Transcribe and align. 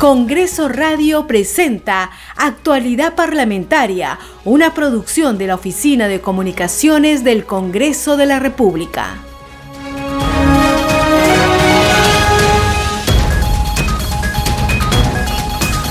Congreso 0.00 0.70
Radio 0.70 1.26
presenta 1.26 2.10
Actualidad 2.34 3.14
Parlamentaria, 3.14 4.18
una 4.46 4.72
producción 4.72 5.36
de 5.36 5.48
la 5.48 5.56
Oficina 5.56 6.08
de 6.08 6.22
Comunicaciones 6.22 7.22
del 7.22 7.44
Congreso 7.44 8.16
de 8.16 8.24
la 8.24 8.38
República. 8.38 9.18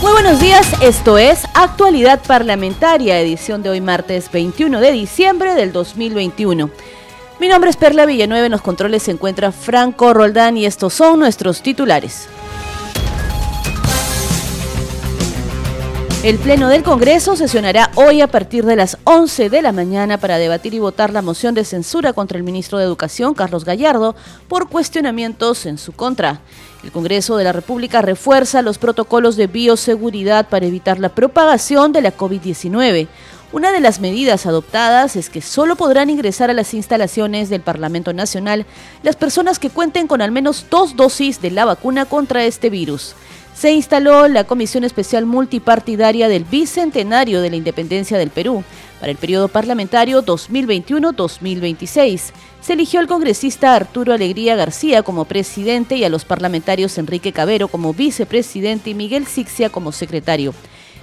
Muy 0.02 0.12
buenos 0.12 0.39
días, 0.39 0.68
esto 0.82 1.20
es 1.20 1.44
Actualidad 1.54 2.20
Parlamentaria, 2.26 3.20
edición 3.20 3.62
de 3.62 3.70
hoy 3.70 3.80
martes 3.80 4.32
21 4.32 4.82
de 4.82 4.91
diciembre 4.91 5.54
del 5.54 5.71
2021. 5.71 6.71
Mi 7.39 7.48
nombre 7.48 7.70
es 7.70 7.78
Perla 7.78 8.07
Villanueva, 8.07 8.48
en 8.48 8.52
los 8.54 8.64
controles 8.64 9.04
se 9.04 9.12
encuentra 9.12 9.52
Franco 9.52 10.16
Roldán 10.16 10.57
y 10.57 10.66
estos 10.66 10.96
son 10.96 11.20
nuestros 11.20 11.62
titulares. 11.62 12.28
El 16.21 16.37
Pleno 16.37 16.68
del 16.68 16.83
Congreso 16.83 17.37
sesionará 17.37 17.91
hoy 17.96 18.19
a 18.19 18.27
partir 18.27 18.65
de 18.65 18.75
las 18.75 18.97
11 19.05 19.50
de 19.50 19.61
la 19.61 19.71
mañana 19.71 20.18
para 20.18 20.37
debatir 20.37 20.73
y 20.73 20.79
votar 20.79 21.14
la 21.14 21.21
moción 21.21 21.55
de 21.55 21.64
censura 21.64 22.11
contra 22.11 22.37
el 22.37 22.43
ministro 22.43 22.77
de 22.77 22.83
Educación, 22.83 23.33
Carlos 23.33 23.64
Gallardo, 23.64 24.18
por 24.50 24.68
cuestionamientos 24.68 25.65
en 25.65 25.77
su 25.77 25.93
contra. 25.93 26.41
El 26.83 26.91
Congreso 26.91 27.37
de 27.37 27.46
la 27.46 27.54
República 27.54 28.01
refuerza 28.01 28.61
los 28.61 28.77
protocolos 28.77 29.37
de 29.37 29.47
bioseguridad 29.47 30.50
para 30.50 30.65
evitar 30.65 31.00
la 31.00 31.07
propagación 31.07 31.93
de 31.93 32.02
la 32.02 32.16
COVID-19. 32.16 33.08
Una 33.52 33.72
de 33.72 33.80
las 33.80 34.00
medidas 34.00 34.45
adoptadas 34.45 35.16
es 35.16 35.30
que 35.30 35.42
solo 35.42 35.76
podrán 35.76 36.12
ingresar 36.12 36.52
a 36.52 36.53
las 36.53 36.76
instalaciones 36.76 37.50
del 37.50 37.62
Parlamento 37.62 38.14
Nacional 38.14 38.67
las 39.02 39.16
personas 39.16 39.58
que 39.58 39.72
cuenten 39.72 40.08
con 40.08 40.22
al 40.22 40.31
menos 40.31 40.67
dos 40.70 40.95
dosis 40.95 41.42
de 41.42 41.50
la 41.50 41.66
vacuna 41.66 42.06
contra 42.06 42.45
este 42.45 42.70
virus 42.70 43.16
se 43.59 43.73
instaló 43.73 44.30
la 44.30 44.45
Comisión 44.45 44.86
Especial 44.86 45.25
Multipartidaria 45.25 46.30
del 46.30 46.45
Bicentenario 46.45 47.41
de 47.41 47.50
la 47.50 47.58
Independencia 47.58 48.17
del 48.17 48.30
Perú 48.30 48.64
para 49.02 49.11
el 49.11 49.17
periodo 49.17 49.50
parlamentario 49.50 50.23
2021-2026. 50.23 52.31
Se 52.61 52.72
eligió 52.72 53.02
al 53.02 53.08
congresista 53.08 53.75
Arturo 53.75 54.13
Alegría 54.13 54.56
García 54.56 55.03
como 55.03 55.25
presidente 55.25 55.97
y 55.97 56.06
a 56.06 56.09
los 56.09 56.23
parlamentarios 56.23 56.97
Enrique 56.97 57.34
Cabero 57.34 57.67
como 57.67 57.94
vicepresidente 57.94 58.91
y 58.91 58.94
Miguel 58.94 59.28
Sixia 59.28 59.69
como 59.69 59.91
secretario. 59.91 60.53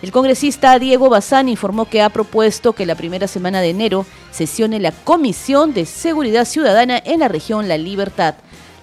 El 0.03 0.13
congresista 0.13 0.79
Diego 0.79 1.09
Bazán 1.09 1.49
informó 1.49 1.89
que 1.89 2.03
ha 2.03 2.11
propuesto 2.11 2.75
que 2.75 2.85
la 2.85 2.95
primera 2.95 3.27
semana 3.27 3.63
de 3.63 3.71
enero 3.71 4.05
sesione 4.31 4.79
la 4.79 4.93
Comisión 4.93 5.73
de 5.73 5.87
Seguridad 5.87 6.45
Ciudadana 6.45 7.01
en 7.03 7.21
la 7.21 7.29
región 7.29 7.67
La 7.67 7.79
Libertad. 7.79 8.35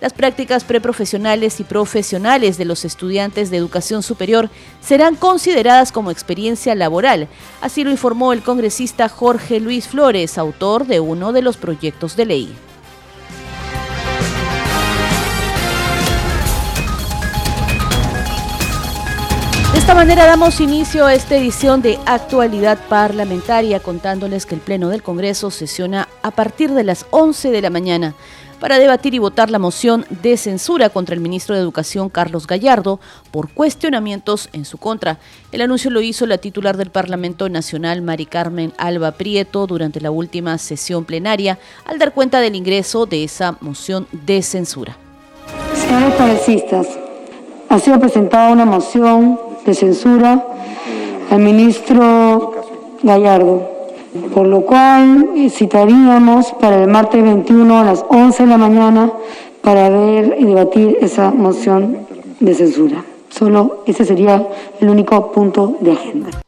Las 0.01 0.11
prácticas 0.11 0.63
preprofesionales 0.63 1.59
y 1.59 1.63
profesionales 1.63 2.57
de 2.57 2.65
los 2.65 2.83
estudiantes 2.83 3.51
de 3.51 3.57
educación 3.57 4.01
superior 4.01 4.49
serán 4.81 5.15
consideradas 5.15 5.91
como 5.91 6.11
experiencia 6.11 6.73
laboral, 6.73 7.29
así 7.61 7.83
lo 7.83 7.91
informó 7.91 8.33
el 8.33 8.41
congresista 8.41 9.07
Jorge 9.07 9.59
Luis 9.59 9.87
Flores, 9.87 10.37
autor 10.37 10.87
de 10.87 10.99
uno 10.99 11.31
de 11.31 11.43
los 11.43 11.57
proyectos 11.57 12.17
de 12.17 12.25
ley. 12.25 12.55
Esta 19.93 20.05
manera 20.05 20.25
damos 20.25 20.59
inicio 20.59 21.05
a 21.05 21.13
esta 21.13 21.37
edición 21.37 21.83
de 21.83 21.99
Actualidad 22.07 22.79
Parlamentaria 22.89 23.79
contándoles 23.79 24.47
que 24.47 24.55
el 24.55 24.61
Pleno 24.61 24.89
del 24.89 25.03
Congreso 25.03 25.51
sesiona 25.51 26.09
a 26.23 26.31
partir 26.31 26.71
de 26.71 26.83
las 26.83 27.05
11 27.11 27.51
de 27.51 27.61
la 27.61 27.69
mañana 27.69 28.15
para 28.59 28.79
debatir 28.79 29.13
y 29.13 29.19
votar 29.19 29.51
la 29.51 29.59
moción 29.59 30.03
de 30.09 30.35
censura 30.37 30.89
contra 30.89 31.13
el 31.13 31.21
ministro 31.21 31.53
de 31.53 31.61
Educación 31.61 32.09
Carlos 32.09 32.47
Gallardo 32.47 32.99
por 33.29 33.51
cuestionamientos 33.53 34.49
en 34.51 34.65
su 34.65 34.79
contra. 34.79 35.19
El 35.51 35.61
anuncio 35.61 35.91
lo 35.91 36.01
hizo 36.01 36.25
la 36.25 36.39
titular 36.39 36.75
del 36.75 36.89
Parlamento 36.89 37.47
Nacional, 37.47 38.01
Mari 38.01 38.25
Carmen 38.25 38.73
Alba 38.79 39.11
Prieto, 39.11 39.67
durante 39.67 40.01
la 40.01 40.09
última 40.09 40.57
sesión 40.57 41.05
plenaria, 41.05 41.59
al 41.85 41.99
dar 41.99 42.15
cuenta 42.15 42.39
del 42.39 42.55
ingreso 42.55 43.05
de 43.05 43.23
esa 43.23 43.57
moción 43.61 44.07
de 44.11 44.41
censura. 44.41 44.97
Señores 45.75 46.15
congresistas, 46.15 46.87
ha 47.69 47.79
sido 47.79 47.99
presentada 47.99 48.51
una 48.51 48.65
moción 48.65 49.39
de 49.65 49.73
censura 49.73 50.45
al 51.29 51.39
ministro 51.39 52.53
Gallardo 53.01 53.73
por 54.33 54.47
lo 54.47 54.61
cual 54.61 55.29
eh, 55.35 55.49
citaríamos 55.49 56.51
para 56.53 56.81
el 56.81 56.89
martes 56.89 57.23
21 57.23 57.79
a 57.79 57.83
las 57.83 58.05
11 58.07 58.43
de 58.43 58.49
la 58.49 58.57
mañana 58.57 59.11
para 59.61 59.89
ver 59.89 60.35
y 60.39 60.45
debatir 60.45 60.97
esa 61.01 61.31
moción 61.31 62.05
de 62.39 62.53
censura. 62.53 63.03
Solo 63.29 63.83
ese 63.87 64.05
sería 64.05 64.47
el 64.79 64.89
único 64.89 65.31
punto 65.31 65.77
de 65.79 65.93
agenda. 65.93 66.42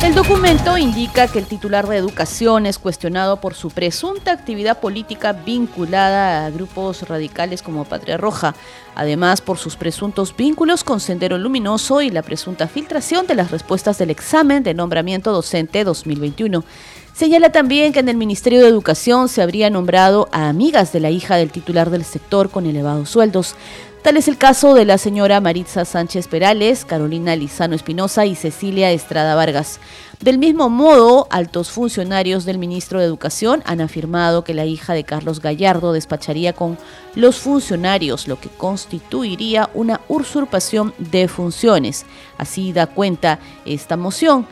El 0.00 0.14
documento 0.14 0.78
indica 0.78 1.26
que 1.26 1.40
el 1.40 1.46
titular 1.46 1.88
de 1.88 1.96
educación 1.96 2.66
es 2.66 2.78
cuestionado 2.78 3.40
por 3.40 3.54
su 3.54 3.70
presunta 3.70 4.30
actividad 4.30 4.78
política 4.78 5.32
vinculada 5.32 6.46
a 6.46 6.50
grupos 6.50 7.08
radicales 7.08 7.62
como 7.62 7.84
Patria 7.84 8.16
Roja, 8.16 8.54
además 8.94 9.40
por 9.40 9.58
sus 9.58 9.74
presuntos 9.76 10.34
vínculos 10.36 10.84
con 10.84 11.00
Sendero 11.00 11.36
Luminoso 11.36 12.00
y 12.00 12.10
la 12.10 12.22
presunta 12.22 12.68
filtración 12.68 13.26
de 13.26 13.34
las 13.34 13.50
respuestas 13.50 13.98
del 13.98 14.10
examen 14.10 14.62
de 14.62 14.72
nombramiento 14.72 15.32
docente 15.32 15.82
2021. 15.82 16.64
Señala 17.12 17.50
también 17.50 17.92
que 17.92 17.98
en 17.98 18.08
el 18.08 18.16
Ministerio 18.16 18.60
de 18.60 18.68
Educación 18.68 19.28
se 19.28 19.42
habría 19.42 19.68
nombrado 19.70 20.28
a 20.30 20.48
amigas 20.48 20.92
de 20.92 21.00
la 21.00 21.10
hija 21.10 21.34
del 21.34 21.50
titular 21.50 21.90
del 21.90 22.04
sector 22.04 22.48
con 22.48 22.64
elevados 22.64 23.10
sueldos. 23.10 23.56
Tal 24.02 24.16
es 24.16 24.28
el 24.28 24.38
caso 24.38 24.74
de 24.74 24.84
la 24.84 24.96
señora 24.96 25.40
Maritza 25.40 25.84
Sánchez 25.84 26.28
Perales, 26.28 26.84
Carolina 26.84 27.34
Lizano 27.34 27.74
Espinosa 27.74 28.26
y 28.26 28.36
Cecilia 28.36 28.92
Estrada 28.92 29.34
Vargas. 29.34 29.80
Del 30.20 30.38
mismo 30.38 30.68
modo, 30.68 31.26
altos 31.30 31.70
funcionarios 31.70 32.44
del 32.44 32.58
ministro 32.58 33.00
de 33.00 33.06
Educación 33.06 33.62
han 33.66 33.80
afirmado 33.80 34.44
que 34.44 34.54
la 34.54 34.64
hija 34.64 34.94
de 34.94 35.02
Carlos 35.02 35.40
Gallardo 35.40 35.92
despacharía 35.92 36.52
con 36.52 36.78
los 37.16 37.38
funcionarios, 37.38 38.28
lo 38.28 38.40
que 38.40 38.48
constituiría 38.48 39.68
una 39.74 40.00
usurpación 40.06 40.94
de 40.98 41.26
funciones. 41.26 42.06
Así 42.38 42.72
da 42.72 42.86
cuenta 42.86 43.40
esta 43.64 43.96
moción. 43.96 44.46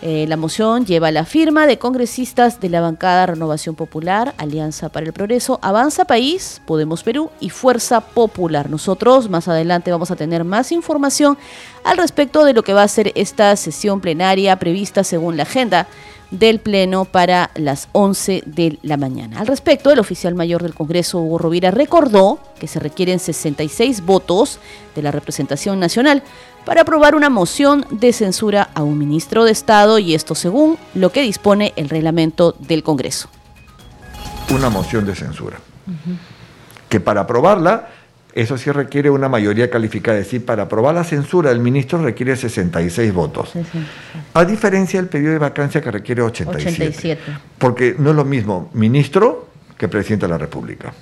Eh, 0.00 0.26
la 0.28 0.36
moción 0.36 0.86
lleva 0.86 1.10
la 1.10 1.24
firma 1.24 1.66
de 1.66 1.78
congresistas 1.78 2.60
de 2.60 2.68
la 2.68 2.80
bancada 2.80 3.26
Renovación 3.26 3.74
Popular, 3.74 4.32
Alianza 4.38 4.90
para 4.90 5.06
el 5.06 5.12
Progreso, 5.12 5.58
Avanza 5.60 6.04
País, 6.04 6.62
Podemos 6.66 7.02
Perú 7.02 7.30
y 7.40 7.50
Fuerza 7.50 8.00
Popular. 8.00 8.70
Nosotros 8.70 9.28
más 9.28 9.48
adelante 9.48 9.90
vamos 9.90 10.12
a 10.12 10.16
tener 10.16 10.44
más 10.44 10.70
información 10.70 11.36
al 11.82 11.96
respecto 11.96 12.44
de 12.44 12.52
lo 12.52 12.62
que 12.62 12.74
va 12.74 12.84
a 12.84 12.88
ser 12.88 13.10
esta 13.16 13.56
sesión 13.56 14.00
plenaria 14.00 14.56
prevista 14.56 15.02
según 15.02 15.36
la 15.36 15.42
agenda 15.42 15.88
del 16.30 16.60
Pleno 16.60 17.04
para 17.04 17.50
las 17.54 17.88
11 17.92 18.42
de 18.46 18.78
la 18.82 18.96
mañana. 18.96 19.40
Al 19.40 19.46
respecto, 19.46 19.90
el 19.90 19.98
oficial 19.98 20.34
mayor 20.34 20.62
del 20.62 20.74
Congreso, 20.74 21.20
Hugo 21.20 21.38
Rovira, 21.38 21.70
recordó 21.70 22.38
que 22.60 22.68
se 22.68 22.78
requieren 22.80 23.18
66 23.18 24.04
votos 24.04 24.58
de 24.94 25.02
la 25.02 25.10
representación 25.10 25.80
nacional 25.80 26.22
para 26.68 26.82
aprobar 26.82 27.14
una 27.14 27.30
moción 27.30 27.86
de 27.90 28.12
censura 28.12 28.68
a 28.74 28.82
un 28.82 28.98
ministro 28.98 29.46
de 29.46 29.52
Estado 29.52 29.98
y 29.98 30.14
esto 30.14 30.34
según 30.34 30.76
lo 30.94 31.10
que 31.10 31.22
dispone 31.22 31.72
el 31.76 31.88
reglamento 31.88 32.54
del 32.58 32.82
Congreso. 32.82 33.30
Una 34.50 34.68
moción 34.68 35.06
de 35.06 35.14
censura. 35.14 35.56
Que 36.90 37.00
para 37.00 37.22
aprobarla, 37.22 37.88
eso 38.34 38.58
sí 38.58 38.70
requiere 38.70 39.08
una 39.08 39.30
mayoría 39.30 39.70
calificada. 39.70 40.18
Es 40.18 40.26
decir, 40.26 40.44
para 40.44 40.64
aprobar 40.64 40.94
la 40.94 41.04
censura 41.04 41.48
del 41.48 41.60
ministro 41.60 42.02
requiere 42.02 42.36
66 42.36 43.14
votos. 43.14 43.52
A 44.34 44.44
diferencia 44.44 45.00
del 45.00 45.08
periodo 45.08 45.32
de 45.32 45.38
vacancia 45.38 45.80
que 45.80 45.90
requiere 45.90 46.20
87. 46.20 46.82
87. 46.84 47.22
Porque 47.56 47.96
no 47.98 48.10
es 48.10 48.16
lo 48.16 48.26
mismo 48.26 48.68
ministro 48.74 49.48
que 49.78 49.88
presidente 49.88 50.26
de 50.26 50.32
la 50.32 50.38
República. 50.38 50.92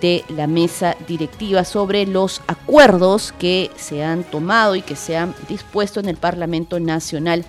de 0.00 0.24
la 0.28 0.46
mesa 0.46 0.96
directiva 1.06 1.64
sobre 1.64 2.06
los 2.06 2.40
acuerdos 2.46 3.34
que 3.38 3.70
se 3.76 4.02
han 4.02 4.24
tomado 4.24 4.76
y 4.76 4.82
que 4.82 4.96
se 4.96 5.16
han 5.18 5.34
dispuesto 5.46 6.00
en 6.00 6.08
el 6.08 6.16
Parlamento 6.16 6.80
Nacional 6.80 7.44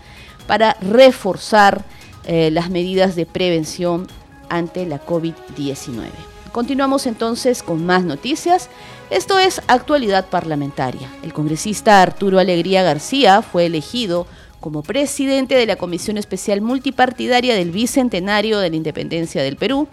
para 0.50 0.76
reforzar 0.82 1.86
eh, 2.26 2.50
las 2.50 2.72
medidas 2.72 3.16
de 3.16 3.28
prevención 3.28 4.08
ante 4.50 4.88
la 4.88 5.00
COVID-19. 5.00 6.08
Continuamos 6.52 7.06
entonces 7.06 7.62
con 7.62 7.86
más 7.86 8.04
noticias. 8.04 8.68
Esto 9.12 9.38
es 9.38 9.62
actualidad 9.68 10.26
parlamentaria. 10.26 11.08
El 11.22 11.34
congresista 11.34 12.02
Arturo 12.02 12.40
Alegría 12.40 12.82
García 12.82 13.44
fue 13.44 13.68
elegido 13.68 14.26
como 14.60 14.82
presidente 14.82 15.54
de 15.54 15.68
la 15.68 15.76
Comisión 15.76 16.18
Especial 16.18 16.62
Multipartidaria 16.62 17.54
del 17.54 17.70
Bicentenario 17.70 18.58
de 18.58 18.72
la 18.72 18.76
Independencia 18.76 19.44
del 19.44 19.56
Perú 19.56 19.88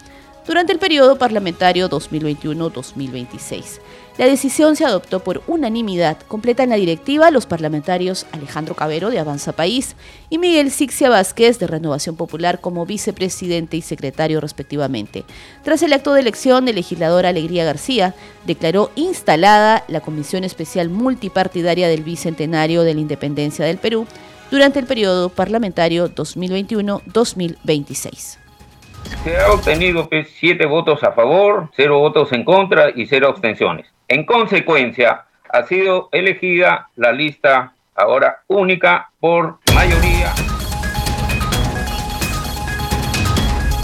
durante 0.47 0.73
el 0.73 0.79
periodo 0.79 1.19
parlamentario 1.19 1.91
2021-2026. 1.91 3.79
La 4.18 4.24
decisión 4.24 4.76
se 4.76 4.86
adoptó 4.86 5.20
por 5.20 5.42
unanimidad. 5.46 6.16
Completan 6.26 6.70
la 6.70 6.76
directiva 6.76 7.30
los 7.30 7.44
parlamentarios 7.44 8.26
Alejandro 8.32 8.74
Cabero 8.74 9.10
de 9.10 9.18
Avanza 9.18 9.52
País 9.52 9.94
y 10.30 10.38
Miguel 10.38 10.70
Sixia 10.70 11.10
Vázquez 11.10 11.58
de 11.58 11.66
Renovación 11.66 12.16
Popular 12.16 12.62
como 12.62 12.86
vicepresidente 12.86 13.76
y 13.76 13.82
secretario 13.82 14.40
respectivamente. 14.40 15.24
Tras 15.64 15.82
el 15.82 15.92
acto 15.92 16.14
de 16.14 16.22
elección, 16.22 16.66
el 16.66 16.76
legislador 16.76 17.26
Alegría 17.26 17.66
García 17.66 18.14
declaró 18.46 18.90
instalada 18.94 19.84
la 19.86 20.00
Comisión 20.00 20.44
Especial 20.44 20.88
Multipartidaria 20.88 21.88
del 21.88 22.02
Bicentenario 22.02 22.84
de 22.84 22.94
la 22.94 23.00
Independencia 23.00 23.66
del 23.66 23.76
Perú 23.76 24.06
durante 24.50 24.78
el 24.78 24.86
periodo 24.86 25.28
parlamentario 25.28 26.08
2021-2026. 26.14 28.38
Se 29.24 29.36
ha 29.36 29.52
obtenido 29.52 30.08
pues, 30.08 30.28
siete 30.40 30.64
votos 30.64 31.04
a 31.04 31.12
favor, 31.12 31.69
cero 31.76 31.98
votos 31.98 32.32
en 32.32 32.44
contra 32.44 32.92
y 32.96 33.04
cero 33.06 33.28
abstenciones. 33.28 33.84
En 34.08 34.25
consecuencia, 34.25 35.25
ha 35.49 35.64
sido 35.64 36.08
elegida 36.12 36.88
la 36.94 37.11
lista 37.11 37.73
ahora 37.97 38.43
única 38.47 39.11
por 39.19 39.58
mayoría. 39.75 40.32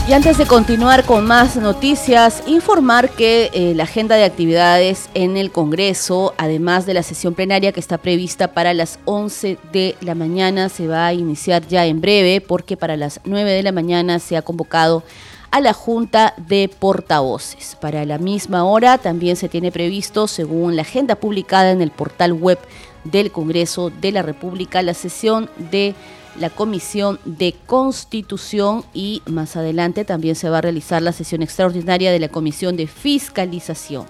Y 0.08 0.12
antes 0.12 0.38
de 0.38 0.46
continuar 0.46 1.04
con 1.04 1.26
más 1.26 1.56
noticias, 1.56 2.44
informar 2.46 3.10
que 3.10 3.50
eh, 3.52 3.72
la 3.74 3.82
agenda 3.82 4.14
de 4.14 4.22
actividades 4.22 5.10
en 5.14 5.36
el 5.36 5.50
Congreso, 5.50 6.34
además 6.38 6.86
de 6.86 6.94
la 6.94 7.02
sesión 7.02 7.34
plenaria 7.34 7.72
que 7.72 7.80
está 7.80 7.98
prevista 7.98 8.46
para 8.48 8.74
las 8.74 9.00
11 9.06 9.58
de 9.72 9.96
la 10.02 10.14
mañana, 10.14 10.68
se 10.68 10.86
va 10.86 11.08
a 11.08 11.14
iniciar 11.14 11.66
ya 11.66 11.84
en 11.86 12.00
breve 12.00 12.40
porque 12.40 12.76
para 12.76 12.96
las 12.96 13.20
9 13.24 13.50
de 13.50 13.62
la 13.64 13.72
mañana 13.72 14.20
se 14.20 14.36
ha 14.36 14.42
convocado 14.42 15.02
a 15.52 15.60
la 15.60 15.74
Junta 15.74 16.34
de 16.36 16.68
Portavoces. 16.68 17.76
Para 17.80 18.04
la 18.04 18.18
misma 18.18 18.64
hora 18.64 18.98
también 18.98 19.36
se 19.36 19.48
tiene 19.48 19.70
previsto, 19.70 20.26
según 20.26 20.74
la 20.74 20.82
agenda 20.82 21.14
publicada 21.14 21.70
en 21.70 21.82
el 21.82 21.90
portal 21.90 22.32
web 22.32 22.58
del 23.04 23.30
Congreso 23.30 23.90
de 23.90 24.12
la 24.12 24.22
República, 24.22 24.82
la 24.82 24.94
sesión 24.94 25.50
de 25.70 25.94
la 26.38 26.48
Comisión 26.48 27.20
de 27.26 27.54
Constitución 27.66 28.84
y 28.94 29.20
más 29.26 29.54
adelante 29.54 30.06
también 30.06 30.34
se 30.34 30.48
va 30.48 30.58
a 30.58 30.62
realizar 30.62 31.02
la 31.02 31.12
sesión 31.12 31.42
extraordinaria 31.42 32.10
de 32.10 32.18
la 32.18 32.28
Comisión 32.28 32.76
de 32.76 32.86
Fiscalización. 32.86 34.06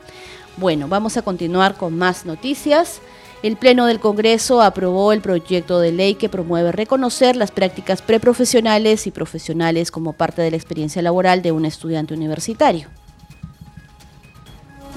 Bueno, 0.58 0.86
vamos 0.86 1.16
a 1.16 1.22
continuar 1.22 1.76
con 1.76 1.98
más 1.98 2.24
noticias. 2.24 3.00
El 3.42 3.56
Pleno 3.56 3.86
del 3.86 3.98
Congreso 3.98 4.62
aprobó 4.62 5.12
el 5.12 5.20
proyecto 5.20 5.80
de 5.80 5.90
ley 5.90 6.14
que 6.14 6.28
promueve 6.28 6.70
reconocer 6.70 7.34
las 7.34 7.50
prácticas 7.50 8.00
preprofesionales 8.00 9.08
y 9.08 9.10
profesionales 9.10 9.90
como 9.90 10.12
parte 10.12 10.42
de 10.42 10.52
la 10.52 10.56
experiencia 10.56 11.02
laboral 11.02 11.42
de 11.42 11.50
un 11.50 11.64
estudiante 11.64 12.14
universitario. 12.14 12.86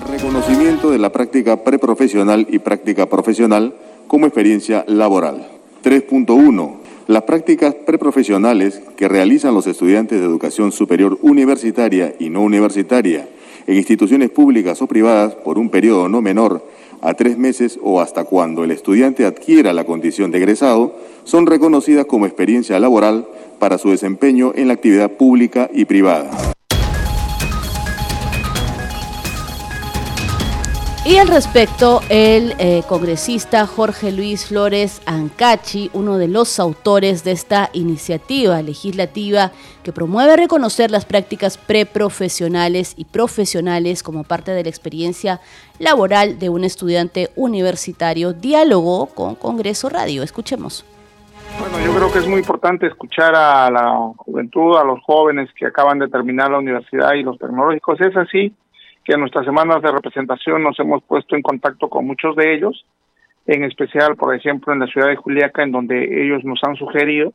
Reconocimiento 0.08 0.92
de 0.92 1.00
la 1.00 1.12
práctica 1.12 1.64
preprofesional 1.64 2.46
y 2.48 2.60
práctica 2.60 3.08
profesional 3.08 3.74
como 4.08 4.28
experiencia 4.28 4.86
laboral. 4.88 5.48
3.1. 5.84 6.76
Las 7.08 7.24
prácticas 7.24 7.74
preprofesionales 7.74 8.80
que 8.96 9.08
realizan 9.08 9.56
los 9.56 9.66
estudiantes 9.66 10.20
de 10.20 10.26
educación 10.26 10.72
superior 10.72 11.18
universitaria 11.24 12.14
y 12.20 12.30
no 12.30 12.42
universitaria 12.42 13.28
en 13.66 13.76
instituciones 13.76 14.30
públicas 14.30 14.80
o 14.84 14.88
privadas 14.88 15.34
por 15.34 15.58
un 15.58 15.72
periodo 15.72 16.08
no 16.10 16.22
menor 16.22 16.75
a 17.02 17.14
tres 17.14 17.38
meses 17.38 17.80
o 17.82 18.02
hasta 18.02 18.24
cuando 18.24 18.64
el 18.64 18.72
estudiante 18.72 19.26
adquiera 19.26 19.74
la 19.74 19.86
condición 19.86 20.32
de 20.32 20.38
egresado, 20.40 20.96
son 21.24 21.46
reconocidas 21.46 22.06
como 22.06 22.26
experiencia 22.26 22.80
laboral 22.80 23.28
para 23.60 23.78
su 23.78 23.90
desempeño 23.90 24.52
en 24.56 24.68
la 24.68 24.74
actividad 24.74 25.12
pública 25.12 25.70
y 25.74 25.86
privada. 25.86 26.56
Y 31.08 31.18
al 31.18 31.28
respecto, 31.28 32.00
el 32.10 32.56
eh, 32.58 32.82
congresista 32.90 33.68
Jorge 33.68 34.12
Luis 34.12 34.48
Flores 34.48 35.04
Ancachi, 35.06 35.92
uno 35.94 36.18
de 36.18 36.28
los 36.28 36.60
autores 36.60 37.24
de 37.24 37.32
esta 37.32 37.70
iniciativa 37.74 38.60
legislativa 38.64 39.52
que 39.84 39.92
promueve 39.92 40.36
reconocer 40.36 40.90
las 40.90 41.06
prácticas 41.06 41.60
preprofesionales 41.60 42.96
y 42.98 43.06
profesionales 43.06 44.02
como 44.02 44.24
parte 44.24 44.50
de 44.50 44.64
la 44.64 44.70
experiencia 44.70 45.42
laboral 45.78 46.40
de 46.40 46.50
un 46.50 46.64
estudiante 46.64 47.30
universitario, 47.36 48.34
dialogó 48.34 49.06
con 49.06 49.36
Congreso 49.36 49.90
Radio. 49.90 50.24
Escuchemos. 50.24 50.88
Bueno, 51.60 51.86
yo 51.86 51.96
creo 51.96 52.12
que 52.12 52.18
es 52.18 52.28
muy 52.28 52.40
importante 52.40 52.88
escuchar 52.88 53.36
a 53.36 53.70
la 53.70 54.12
juventud, 54.18 54.76
a 54.76 54.84
los 54.84 55.00
jóvenes 55.04 55.52
que 55.56 55.68
acaban 55.68 56.00
de 56.00 56.08
terminar 56.08 56.50
la 56.50 56.58
universidad 56.58 57.14
y 57.14 57.22
los 57.22 57.38
tecnológicos. 57.38 58.02
Es 58.02 58.18
así 58.18 58.56
que 59.06 59.14
en 59.14 59.20
nuestras 59.20 59.46
semanas 59.46 59.84
de 59.84 59.92
representación 59.92 60.64
nos 60.64 60.80
hemos 60.80 61.04
puesto 61.04 61.36
en 61.36 61.44
contacto 61.44 61.88
con 61.88 62.06
muchos 62.06 62.36
de 62.36 62.56
ellos, 62.56 62.86
en 63.46 63.64
especial, 63.64 64.16
por 64.16 64.36
ejemplo, 64.36 64.74
en 64.74 64.80
la 64.80 64.88
ciudad 64.88 65.10
de 65.10 65.16
Juliaca, 65.16 65.64
en 65.64 65.72
donde 65.72 66.24
ellos 66.24 66.44
nos 66.44 66.60
han 66.64 66.76
sugerido 66.76 67.32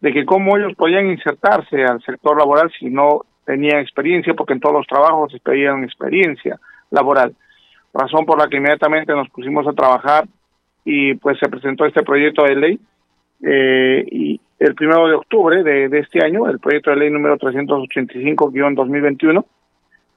de 0.00 0.12
que 0.12 0.24
cómo 0.24 0.56
ellos 0.56 0.74
podían 0.76 1.10
insertarse 1.10 1.84
al 1.84 2.00
sector 2.02 2.38
laboral 2.38 2.70
si 2.78 2.88
no 2.88 3.22
tenían 3.44 3.80
experiencia, 3.80 4.34
porque 4.34 4.52
en 4.52 4.60
todos 4.60 4.76
los 4.76 4.86
trabajos 4.86 5.32
se 5.32 5.40
pedían 5.40 5.82
experiencia 5.82 6.60
laboral. 6.90 7.34
Razón 7.92 8.24
por 8.24 8.38
la 8.38 8.48
que 8.48 8.58
inmediatamente 8.58 9.12
nos 9.12 9.28
pusimos 9.30 9.66
a 9.66 9.72
trabajar 9.72 10.24
y 10.84 11.14
pues 11.14 11.38
se 11.38 11.48
presentó 11.48 11.84
este 11.84 12.02
proyecto 12.02 12.44
de 12.44 12.56
ley 12.56 12.80
eh, 13.44 14.04
y 14.10 14.40
el 14.60 14.74
primero 14.76 15.08
de 15.08 15.14
octubre 15.14 15.64
de, 15.64 15.88
de 15.88 15.98
este 15.98 16.24
año, 16.24 16.48
el 16.48 16.60
proyecto 16.60 16.90
de 16.90 16.96
ley 16.96 17.10
número 17.10 17.36
385-2021, 17.38 19.44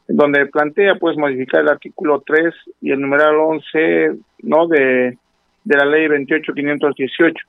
donde 0.08 0.46
plantea 0.48 0.96
pues 0.96 1.18
modificar 1.18 1.62
el 1.62 1.70
artículo 1.70 2.24
3 2.26 2.54
y 2.82 2.92
el 2.92 3.02
numeral 3.02 3.36
11 3.38 4.12
no 4.44 4.68
de, 4.68 5.18
de 5.64 5.78
la 5.78 5.86
ley 5.86 6.08
28518 6.08 7.48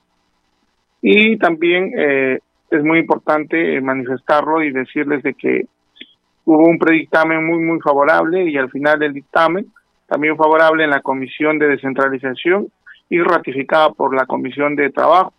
y 1.01 1.37
también 1.37 1.93
eh, 1.97 2.39
es 2.71 2.83
muy 2.83 2.99
importante 2.99 3.79
manifestarlo 3.81 4.63
y 4.63 4.71
decirles 4.71 5.23
de 5.23 5.33
que 5.33 5.65
hubo 6.45 6.63
un 6.63 6.79
predictamen 6.79 7.45
muy 7.45 7.59
muy 7.59 7.79
favorable 7.79 8.49
y 8.49 8.57
al 8.57 8.71
final 8.71 8.99
del 8.99 9.13
dictamen 9.13 9.67
también 10.07 10.37
favorable 10.37 10.83
en 10.83 10.89
la 10.89 11.01
comisión 11.01 11.59
de 11.59 11.67
descentralización 11.67 12.67
y 13.09 13.21
ratificada 13.21 13.91
por 13.91 14.15
la 14.15 14.25
comisión 14.25 14.75
de 14.75 14.89
trabajo. 14.89 15.33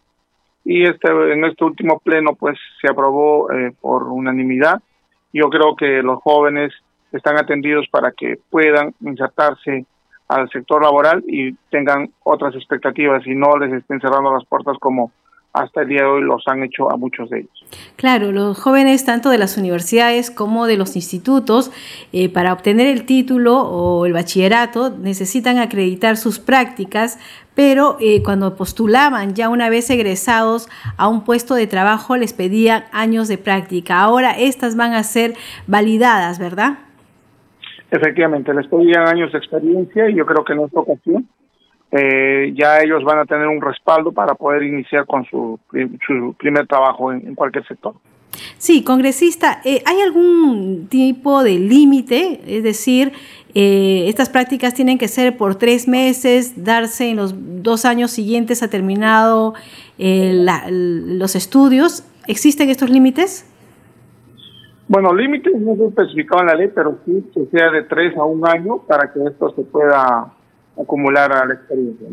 Y 0.65 0.85
este 0.85 1.11
en 1.11 1.45
este 1.45 1.65
último 1.65 1.99
pleno 2.01 2.35
pues 2.35 2.59
se 2.81 2.91
aprobó 2.91 3.51
eh, 3.51 3.73
por 3.81 4.05
unanimidad. 4.05 4.81
Yo 5.33 5.49
creo 5.49 5.75
que 5.77 6.03
los 6.03 6.23
jóvenes 6.23 6.73
están 7.13 7.37
atendidos 7.37 7.87
para 7.91 8.13
que 8.13 8.39
puedan 8.51 8.95
insertarse 9.01 9.87
al 10.29 10.49
sector 10.51 10.83
laboral 10.83 11.25
y 11.27 11.55
tengan 11.71 12.11
otras 12.23 12.55
expectativas 12.55 13.27
y 13.27 13.35
no 13.35 13.57
les 13.57 13.73
estén 13.73 14.01
cerrando 14.01 14.33
las 14.33 14.45
puertas 14.45 14.77
como 14.79 15.11
hasta 15.53 15.83
el 15.83 15.89
día 15.89 16.03
de 16.03 16.07
hoy 16.07 16.23
los 16.23 16.47
han 16.47 16.63
hecho 16.63 16.91
a 16.91 16.97
muchos 16.97 17.31
de 17.31 17.41
ellos. 17.41 17.67
Claro, 17.97 18.33
los 18.33 18.61
jóvenes 18.61 19.05
tanto 19.05 19.31
de 19.31 19.39
las 19.39 19.57
universidades 19.57 20.31
como 20.31 20.67
de 20.67 20.77
los 20.77 20.95
institutos, 20.95 21.73
eh, 22.13 22.29
para 22.29 22.53
obtener 22.53 22.87
el 22.87 23.07
título 23.07 23.63
o 23.63 24.07
el 24.07 24.13
bachillerato, 24.13 24.91
necesitan 24.91 25.59
acreditar 25.59 26.17
sus 26.17 26.39
prácticas, 26.39 27.19
pero 27.55 27.97
eh, 27.99 28.23
cuando 28.23 28.57
postulaban 28.57 29.35
ya 29.35 29.49
una 29.49 29.69
vez 29.69 29.91
egresados 29.91 30.69
a 30.97 31.09
un 31.09 31.25
puesto 31.25 31.55
de 31.55 31.67
trabajo 31.67 32.17
les 32.17 32.35
pedían 32.35 32.85
años 32.93 33.27
de 33.27 33.39
práctica. 33.39 34.01
Ahora 34.01 34.33
estas 34.39 34.77
van 34.77 34.93
a 34.93 35.03
ser 35.03 35.35
validadas, 35.67 36.39
¿verdad? 36.39 36.79
Efectivamente, 37.91 38.53
les 38.53 38.67
pedían 38.67 39.09
años 39.09 39.33
de 39.33 39.39
experiencia 39.39 40.11
y 40.11 40.15
yo 40.15 40.27
creo 40.27 40.45
que 40.45 40.53
en 40.53 40.61
esta 40.61 40.81
ocasión 40.81 41.27
eh, 41.91 42.53
ya 42.55 42.81
ellos 42.81 43.03
van 43.03 43.19
a 43.19 43.25
tener 43.25 43.47
un 43.49 43.63
respaldo 43.63 44.13
para 44.13 44.35
poder 44.35 44.63
iniciar 44.63 45.07
con 45.07 45.25
su, 45.25 45.59
su 46.07 46.35
primer 46.39 46.67
trabajo 46.67 47.13
en, 47.13 47.35
cualquier 47.35 47.67
sector. 47.67 47.95
Sí, 48.59 48.85
congresista, 48.85 49.63
eh, 49.65 49.83
¿hay 49.87 50.01
algún 50.03 50.89
tipo 50.91 51.43
de 51.43 51.59
límite? 51.59 52.41
Es 52.47 52.63
decir, 52.63 53.13
eh, 53.55 54.05
estas 54.07 54.29
prácticas 54.29 54.75
tienen 54.75 54.99
que 54.99 55.09
ser 55.09 55.39
por 55.39 55.55
tres 55.55 55.89
meses, 55.89 56.63
darse 56.63 57.09
en 57.09 57.17
los 57.17 57.35
dos 57.63 57.87
años 57.87 58.11
siguientes 58.11 58.63
a 58.63 58.69
terminado 58.69 59.55
los 59.99 61.35
estudios. 61.35 62.05
¿Existen 62.27 62.69
estos 62.69 62.91
límites? 62.91 63.47
Bueno, 64.89 65.15
límites 65.15 65.53
no 65.61 65.77
se 65.77 65.85
especificado 65.85 66.41
en 66.41 66.47
la 66.47 66.55
ley, 66.55 66.73
pero 66.75 66.99
sí 67.05 67.23
que 67.35 67.45
sea 67.53 67.71
de 67.71 67.83
tres 67.83 68.17
a 68.17 68.25
un 68.25 68.47
año 68.49 68.79
para 68.87 69.13
que 69.13 69.23
esto 69.23 69.53
se 69.55 69.63
pueda 69.63 70.33
acumular 70.81 71.31
a 71.31 71.45
la 71.45 71.55
experiencia. 71.55 72.09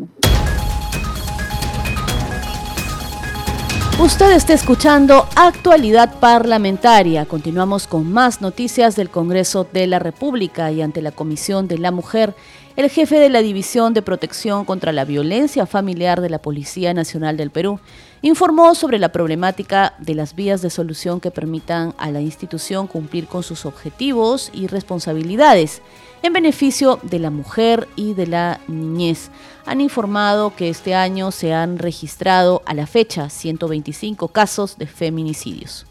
Usted 3.98 4.36
está 4.36 4.52
escuchando 4.52 5.24
Actualidad 5.36 6.20
Parlamentaria. 6.20 7.24
Continuamos 7.24 7.86
con 7.86 8.12
más 8.12 8.42
noticias 8.42 8.94
del 8.94 9.08
Congreso 9.08 9.66
de 9.72 9.86
la 9.86 9.98
República 9.98 10.70
y 10.70 10.82
ante 10.82 11.00
la 11.00 11.12
Comisión 11.12 11.68
de 11.68 11.78
la 11.78 11.90
Mujer 11.90 12.34
el 12.76 12.90
jefe 12.90 13.18
de 13.18 13.30
la 13.30 13.40
División 13.40 13.94
de 13.94 14.02
Protección 14.02 14.66
contra 14.66 14.92
la 14.92 15.06
Violencia 15.06 15.64
Familiar 15.64 16.20
de 16.20 16.28
la 16.28 16.42
Policía 16.42 16.92
Nacional 16.92 17.38
del 17.38 17.50
Perú 17.50 17.80
informó 18.20 18.74
sobre 18.74 18.98
la 18.98 19.08
problemática 19.12 19.94
de 19.98 20.14
las 20.14 20.34
vías 20.34 20.60
de 20.60 20.68
solución 20.68 21.20
que 21.20 21.30
permitan 21.30 21.94
a 21.96 22.10
la 22.10 22.20
institución 22.20 22.86
cumplir 22.86 23.28
con 23.28 23.42
sus 23.42 23.64
objetivos 23.64 24.50
y 24.52 24.66
responsabilidades 24.66 25.80
en 26.22 26.34
beneficio 26.34 26.98
de 27.02 27.18
la 27.18 27.30
mujer 27.30 27.88
y 27.96 28.12
de 28.12 28.26
la 28.26 28.60
niñez. 28.68 29.30
Han 29.64 29.80
informado 29.80 30.54
que 30.54 30.68
este 30.68 30.94
año 30.94 31.30
se 31.30 31.54
han 31.54 31.78
registrado 31.78 32.60
a 32.66 32.74
la 32.74 32.86
fecha 32.86 33.30
125 33.30 34.28
casos 34.28 34.76
de 34.76 34.86
feminicidios. 34.86 35.86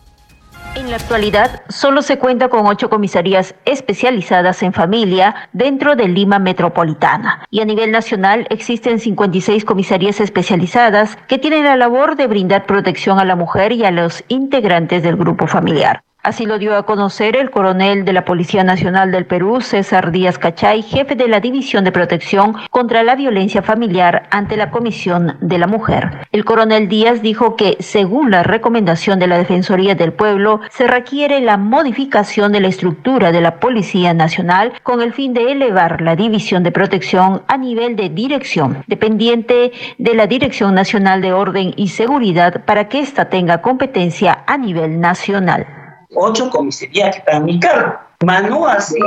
En 0.76 0.90
la 0.90 0.98
actualidad, 0.98 1.62
solo 1.70 2.02
se 2.02 2.18
cuenta 2.18 2.50
con 2.50 2.66
ocho 2.68 2.90
comisarías 2.90 3.56
especializadas 3.66 4.62
en 4.64 4.74
familia 4.74 5.50
dentro 5.54 5.96
de 5.96 6.08
Lima 6.08 6.40
Metropolitana. 6.40 7.46
Y 7.50 7.62
a 7.62 7.66
nivel 7.66 7.92
nacional 7.92 8.48
existen 8.50 9.00
56 9.00 9.64
comisarías 9.64 10.20
especializadas 10.20 11.18
que 11.28 11.38
tienen 11.38 11.64
la 11.66 11.78
labor 11.78 12.16
de 12.16 12.28
brindar 12.28 12.66
protección 12.66 13.20
a 13.20 13.26
la 13.26 13.36
mujer 13.36 13.72
y 13.72 13.86
a 13.86 13.92
los 13.92 14.24
integrantes 14.28 15.04
del 15.04 15.16
grupo 15.16 15.48
familiar. 15.48 16.04
Así 16.26 16.48
lo 16.48 16.58
dio 16.58 16.76
a 16.76 16.88
conocer 16.88 17.38
el 17.38 17.52
coronel 17.52 18.04
de 18.04 18.12
la 18.12 18.26
Policía 18.26 18.64
Nacional 18.64 19.12
del 19.12 19.28
Perú, 19.28 19.62
César 19.62 20.12
Díaz 20.12 20.40
Cachay, 20.40 20.82
jefe 20.82 21.14
de 21.14 21.28
la 21.28 21.40
División 21.40 21.84
de 21.84 21.92
Protección 21.92 22.56
contra 22.72 23.04
la 23.04 23.14
Violencia 23.14 23.62
Familiar 23.62 24.24
ante 24.32 24.58
la 24.58 24.72
Comisión 24.72 25.38
de 25.40 25.60
la 25.60 25.68
Mujer. 25.68 26.26
El 26.32 26.44
coronel 26.44 26.90
Díaz 26.90 27.22
dijo 27.22 27.56
que, 27.56 27.78
según 27.80 28.32
la 28.32 28.42
recomendación 28.42 29.20
de 29.20 29.28
la 29.28 29.38
Defensoría 29.38 29.94
del 29.94 30.14
Pueblo, 30.14 30.62
se 30.72 30.88
requiere 30.88 31.42
la 31.42 31.58
modificación 31.58 32.52
de 32.52 32.62
la 32.62 32.70
estructura 32.70 33.32
de 33.32 33.42
la 33.42 33.60
Policía 33.60 34.16
Nacional 34.16 34.74
con 34.82 35.04
el 35.04 35.14
fin 35.14 35.32
de 35.36 35.52
elevar 35.52 36.02
la 36.02 36.16
División 36.16 36.64
de 36.64 36.72
Protección 36.72 37.44
a 37.48 37.56
nivel 37.58 37.96
de 37.96 38.10
dirección, 38.10 38.84
dependiente 38.88 39.74
de 40.00 40.16
la 40.16 40.26
Dirección 40.26 40.74
Nacional 40.74 41.22
de 41.22 41.34
Orden 41.34 41.76
y 41.78 41.90
Seguridad 41.90 42.66
para 42.66 42.90
que 42.90 43.02
ésta 43.02 43.26
tenga 43.26 43.62
competencia 43.62 44.44
a 44.48 44.58
nivel 44.58 45.00
nacional 45.00 45.85
ocho 46.16 46.50
comisarías 46.50 47.12
que 47.12 47.20
están 47.20 47.38
en 47.38 47.46
mi 47.46 47.60
cargo. 47.60 47.96
Más 48.26 48.50
no 48.50 48.68
así 48.68 49.00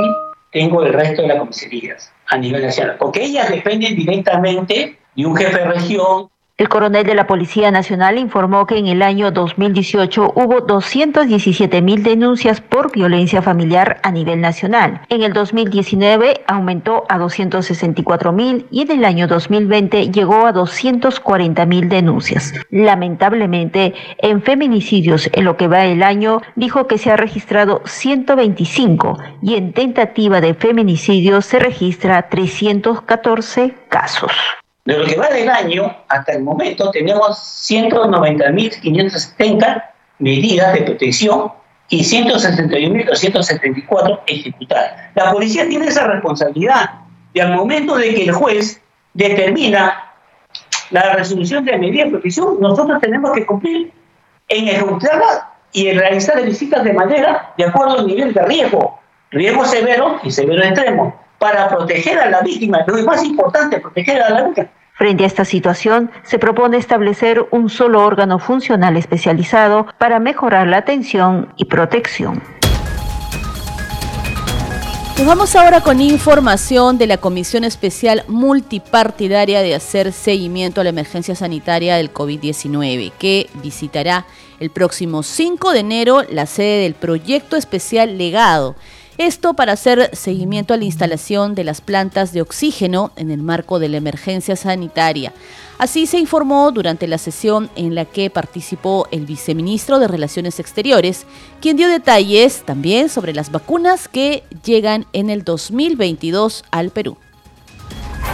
tengo 0.51 0.83
el 0.83 0.93
resto 0.93 1.21
de 1.21 1.27
las 1.29 1.39
comisarías 1.39 2.11
a 2.27 2.37
nivel 2.37 2.61
nacional, 2.61 2.97
porque 2.97 3.23
ellas 3.23 3.49
dependen 3.49 3.95
directamente 3.95 4.99
de 5.15 5.25
un 5.25 5.35
jefe 5.35 5.59
de 5.59 5.65
región, 5.65 6.29
el 6.59 6.67
coronel 6.67 7.05
de 7.05 7.15
la 7.15 7.25
Policía 7.25 7.71
Nacional 7.71 8.17
informó 8.17 8.67
que 8.67 8.77
en 8.77 8.87
el 8.87 9.01
año 9.01 9.31
2018 9.31 10.33
hubo 10.35 10.59
217 10.59 11.81
mil 11.81 12.03
denuncias 12.03 12.59
por 12.59 12.91
violencia 12.91 13.41
familiar 13.41 14.01
a 14.03 14.11
nivel 14.11 14.41
nacional. 14.41 14.99
En 15.07 15.23
el 15.23 15.31
2019 15.31 16.41
aumentó 16.47 17.05
a 17.07 17.17
264 17.17 18.33
mil 18.33 18.67
y 18.71 18.81
en 18.81 18.91
el 18.91 19.05
año 19.05 19.27
2020 19.27 20.11
llegó 20.11 20.45
a 20.45 20.51
240 20.51 21.65
mil 21.65 21.87
denuncias. 21.87 22.53
Lamentablemente, 22.69 23.93
en 24.17 24.41
feminicidios 24.41 25.29
en 25.31 25.45
lo 25.45 25.55
que 25.55 25.69
va 25.69 25.85
el 25.85 26.03
año, 26.03 26.41
dijo 26.57 26.87
que 26.87 26.97
se 26.97 27.09
ha 27.09 27.15
registrado 27.15 27.81
125 27.85 29.17
y 29.41 29.55
en 29.55 29.71
tentativa 29.71 30.41
de 30.41 30.55
feminicidio 30.55 31.41
se 31.41 31.57
registra 31.57 32.27
314 32.27 33.75
casos. 33.87 34.33
De 34.89 34.97
lo 34.97 35.05
que 35.05 35.15
va 35.17 35.27
del 35.27 35.47
año, 35.47 35.95
hasta 36.07 36.31
el 36.31 36.41
momento 36.41 36.89
tenemos 36.89 37.37
190.570 37.69 39.83
medidas 40.17 40.73
de 40.73 40.81
protección 40.81 41.51
y 41.89 41.99
161.274 41.99 44.21
ejecutadas. 44.25 45.11
La 45.13 45.31
policía 45.31 45.69
tiene 45.69 45.85
esa 45.85 46.07
responsabilidad 46.07 47.01
y 47.35 47.39
al 47.39 47.53
momento 47.53 47.97
de 47.97 48.15
que 48.15 48.23
el 48.23 48.31
juez 48.31 48.81
determina 49.13 50.11
la 50.89 51.13
resolución 51.13 51.65
de 51.65 51.77
medida 51.77 52.05
de 52.05 52.09
protección, 52.09 52.59
nosotros 52.59 52.99
tenemos 52.99 53.31
que 53.33 53.45
cumplir 53.45 53.93
en 54.47 54.69
ejecutarla 54.69 55.51
y 55.71 55.89
en 55.89 55.99
realizar 55.99 56.43
visitas 56.43 56.83
de 56.83 56.93
manera 56.93 57.53
de 57.59 57.65
acuerdo 57.65 57.99
al 57.99 58.07
nivel 58.07 58.33
de 58.33 58.41
riesgo, 58.41 58.99
riesgo 59.29 59.65
severo 59.65 60.19
y 60.23 60.31
severo 60.31 60.63
extremo 60.63 61.15
para 61.37 61.69
proteger 61.69 62.17
a 62.17 62.31
la 62.31 62.41
víctima. 62.41 62.83
Lo 62.87 62.97
más 63.03 63.23
importante, 63.23 63.79
proteger 63.79 64.23
a 64.23 64.31
la 64.31 64.45
víctima. 64.45 64.67
Frente 64.99 65.23
a 65.23 65.27
esta 65.27 65.45
situación, 65.45 66.11
se 66.23 66.39
propone 66.39 66.75
establecer 66.75 67.45
un 67.51 67.69
solo 67.69 68.05
órgano 68.05 68.37
funcional 68.37 68.97
especializado 68.97 69.87
para 69.97 70.19
mejorar 70.19 70.67
la 70.67 70.75
atención 70.75 71.53
y 71.55 71.63
protección. 71.63 72.43
Nos 75.17 75.25
vamos 75.25 75.55
ahora 75.55 75.79
con 75.79 76.01
información 76.01 76.97
de 76.97 77.07
la 77.07 77.15
Comisión 77.15 77.63
Especial 77.63 78.25
Multipartidaria 78.27 79.61
de 79.61 79.73
hacer 79.73 80.11
seguimiento 80.11 80.81
a 80.81 80.83
la 80.83 80.89
emergencia 80.89 81.33
sanitaria 81.33 81.95
del 81.95 82.13
COVID-19, 82.13 83.13
que 83.17 83.49
visitará 83.63 84.25
el 84.59 84.69
próximo 84.69 85.23
5 85.23 85.71
de 85.71 85.79
enero 85.79 86.23
la 86.29 86.45
sede 86.45 86.83
del 86.83 86.93
proyecto 86.93 87.55
especial 87.55 88.17
Legado 88.17 88.75
esto 89.19 89.53
para 89.53 89.73
hacer 89.73 90.09
seguimiento 90.15 90.73
a 90.73 90.77
la 90.77 90.85
instalación 90.85 91.53
de 91.53 91.65
las 91.65 91.81
plantas 91.81 92.31
de 92.31 92.41
oxígeno 92.41 93.11
en 93.17 93.29
el 93.31 93.41
marco 93.41 93.77
de 93.77 93.89
la 93.89 93.97
emergencia 93.97 94.55
sanitaria. 94.55 95.33
Así 95.77 96.07
se 96.07 96.19
informó 96.19 96.71
durante 96.71 97.05
la 97.05 97.17
sesión 97.17 97.69
en 97.75 97.95
la 97.95 98.05
que 98.05 98.29
participó 98.29 99.07
el 99.11 99.25
viceministro 99.25 99.99
de 99.99 100.07
Relaciones 100.07 100.59
Exteriores, 100.59 101.25
quien 101.61 101.75
dio 101.75 101.89
detalles 101.89 102.63
también 102.63 103.09
sobre 103.09 103.33
las 103.33 103.51
vacunas 103.51 104.07
que 104.07 104.43
llegan 104.63 105.05
en 105.11 105.29
el 105.29 105.43
2022 105.43 106.63
al 106.71 106.89
Perú 106.89 107.17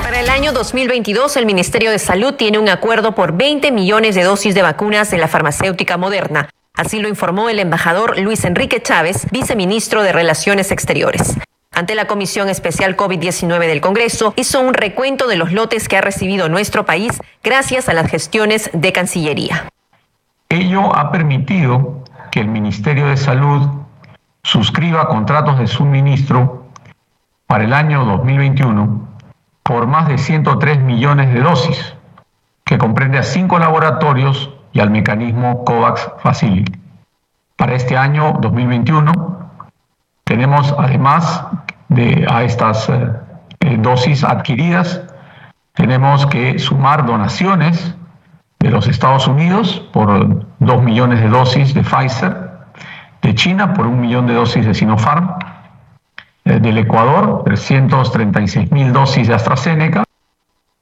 Para 0.04 0.20
el 0.20 0.30
año 0.30 0.54
2022, 0.54 1.36
el 1.38 1.48
Ministerio 1.48 1.90
de 1.90 2.00
Salud 2.00 2.36
tiene 2.36 2.60
un 2.60 2.70
acuerdo 2.70 3.16
por 3.16 3.36
20 3.36 3.72
millones 3.72 4.14
de 4.14 4.22
dosis 4.22 4.54
de 4.54 4.62
vacunas 4.62 5.10
de 5.10 5.18
la 5.18 5.28
farmacéutica 5.28 5.98
moderna. 5.98 6.50
Así 6.76 7.00
lo 7.00 7.08
informó 7.08 7.50
el 7.50 7.60
embajador 7.60 8.20
Luis 8.20 8.44
Enrique 8.44 8.82
Chávez, 8.82 9.28
viceministro 9.32 10.04
de 10.04 10.12
Relaciones 10.12 10.72
Exteriores. 10.72 11.38
Ante 11.72 11.96
la 11.96 12.08
Comisión 12.08 12.50
Especial 12.50 12.98
COVID-19 12.98 13.68
del 13.68 13.82
Congreso, 13.82 14.34
hizo 14.36 14.62
un 14.62 14.74
recuento 14.74 15.28
de 15.28 15.38
los 15.38 15.52
lotes 15.52 15.88
que 15.88 15.98
ha 15.98 16.02
recibido 16.02 16.50
nuestro 16.50 16.86
país 16.86 17.22
gracias 17.44 17.90
a 17.90 17.94
las 17.94 18.10
gestiones 18.10 18.70
de 18.74 18.92
Cancillería. 18.92 19.70
Ello 20.50 20.96
ha 20.96 21.12
permitido 21.12 22.04
que 22.32 22.40
el 22.40 22.48
Ministerio 22.48 23.08
de 23.08 23.18
Salud 23.18 23.70
suscriba 24.44 25.08
contratos 25.08 25.60
de 25.60 25.68
suministro 25.68 26.68
para 27.48 27.64
el 27.64 27.74
año 27.74 28.06
2021 28.06 29.16
por 29.64 29.88
más 29.88 30.08
de 30.08 30.18
103 30.18 30.80
millones 30.82 31.34
de 31.34 31.42
dosis, 31.42 31.96
que 32.64 32.78
comprende 32.78 33.18
a 33.18 33.24
cinco 33.24 33.58
laboratorios 33.58 34.55
y 34.76 34.82
al 34.82 34.92
mecanismo 34.92 35.64
COVAX 35.64 36.12
Facility. 36.20 36.78
Para 37.56 37.74
este 37.76 37.98
año 37.98 38.38
2021 38.42 39.14
tenemos 40.26 40.76
además 40.78 41.46
de 41.88 42.28
a 42.30 42.44
estas 42.44 42.90
eh, 42.90 43.10
eh, 43.62 43.78
dosis 43.80 44.26
adquiridas, 44.26 45.02
tenemos 45.76 46.26
que 46.26 46.60
sumar 46.60 47.06
donaciones 47.06 47.96
de 48.60 48.70
los 48.70 48.88
Estados 48.88 49.28
Unidos 49.28 49.80
por 49.94 50.46
2 50.60 50.84
millones 50.84 51.22
de 51.22 51.30
dosis 51.30 51.74
de 51.74 51.82
Pfizer, 51.82 52.36
de 53.22 53.34
China 53.34 53.74
por 53.74 53.88
un 53.88 54.02
millón 54.02 54.28
de 54.28 54.34
dosis 54.34 54.66
de 54.66 54.74
Sinopharm, 54.74 55.36
eh, 56.44 56.60
del 56.60 56.80
Ecuador, 56.80 57.44
336 57.46 58.72
mil 58.74 58.92
dosis 58.92 59.30
de 59.30 59.36
AstraZeneca. 59.36 60.04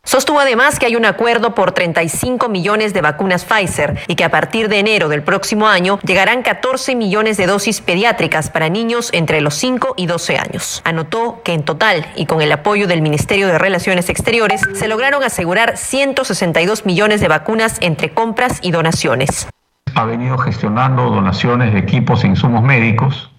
Sostuvo 0.05 0.41
además 0.41 0.79
que 0.79 0.85
hay 0.85 0.97
un 0.97 1.05
acuerdo 1.05 1.55
por 1.55 1.71
35 1.71 2.49
millones 2.49 2.93
de 2.93 3.01
vacunas 3.01 3.45
Pfizer 3.45 3.99
y 4.07 4.15
que 4.15 4.25
a 4.25 4.29
partir 4.29 4.67
de 4.67 4.79
enero 4.79 5.07
del 5.07 5.23
próximo 5.23 5.67
año 5.67 5.97
llegarán 6.05 6.43
14 6.43 6.95
millones 6.95 7.37
de 7.37 7.47
dosis 7.47 7.79
pediátricas 7.79 8.49
para 8.49 8.67
niños 8.67 9.09
entre 9.13 9.39
los 9.39 9.55
5 9.55 9.93
y 9.95 10.05
12 10.05 10.37
años. 10.37 10.81
Anotó 10.83 11.41
que 11.43 11.53
en 11.53 11.63
total 11.63 12.05
y 12.17 12.25
con 12.25 12.41
el 12.41 12.51
apoyo 12.51 12.85
del 12.85 13.01
Ministerio 13.01 13.47
de 13.47 13.57
Relaciones 13.57 14.09
Exteriores 14.09 14.61
se 14.73 14.89
lograron 14.89 15.23
asegurar 15.23 15.77
162 15.77 16.85
millones 16.85 17.21
de 17.21 17.29
vacunas 17.29 17.77
entre 17.79 18.13
compras 18.13 18.59
y 18.61 18.71
donaciones. 18.71 19.47
Ha 19.95 20.03
venido 20.03 20.37
gestionando 20.37 21.09
donaciones 21.09 21.71
de 21.71 21.79
equipos 21.79 22.23
e 22.25 22.27
insumos 22.27 22.61
médicos 22.61 23.29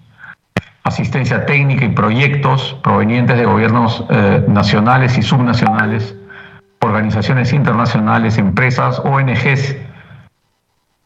asistencia 0.84 1.46
técnica 1.46 1.86
y 1.86 1.88
proyectos 1.88 2.76
provenientes 2.82 3.38
de 3.38 3.46
gobiernos 3.46 4.04
eh, 4.10 4.44
nacionales 4.46 5.16
y 5.16 5.22
subnacionales, 5.22 6.14
organizaciones 6.84 7.52
internacionales, 7.52 8.38
empresas, 8.38 9.00
ONGs, 9.00 9.76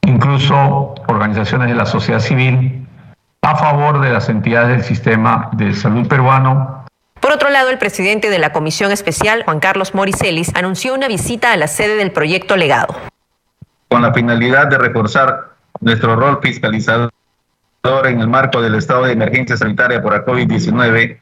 incluso 0.03 0.95
organizaciones 1.07 1.69
de 1.69 1.75
la 1.75 1.87
sociedad 1.87 2.21
civil, 2.21 2.87
a 3.43 3.57
favor 3.57 4.01
de 4.01 4.11
las 4.11 4.29
entidades 4.29 4.77
del 4.77 4.85
sistema 4.85 5.51
de 5.53 5.73
salud 5.75 6.07
peruano. 6.07 6.85
Por 7.21 7.33
otro 7.33 7.51
lado, 7.51 7.71
el 7.71 7.79
presidente 7.79 8.31
de 8.31 8.39
la 8.39 8.53
Comisión 8.53 8.93
Especial, 8.93 9.43
Juan 9.45 9.61
Carlos 9.61 9.95
Moricelis, 9.95 10.55
anunció 10.55 10.95
una 10.95 11.09
visita 11.09 11.53
a 11.53 11.57
la 11.57 11.67
sede 11.67 11.97
del 11.97 12.13
proyecto 12.13 12.57
legado. 12.57 12.95
Con 13.89 14.03
la 14.03 14.13
finalidad 14.13 14.69
de 14.69 14.79
reforzar 14.79 15.55
nuestro 15.81 16.17
rol 16.17 16.41
fiscalizador 16.43 17.11
en 18.05 18.21
el 18.21 18.29
marco 18.29 18.61
del 18.61 18.75
estado 18.75 19.05
de 19.05 19.13
emergencia 19.13 19.57
sanitaria 19.57 20.03
por 20.03 20.13
la 20.13 20.25
COVID-19, 20.25 21.19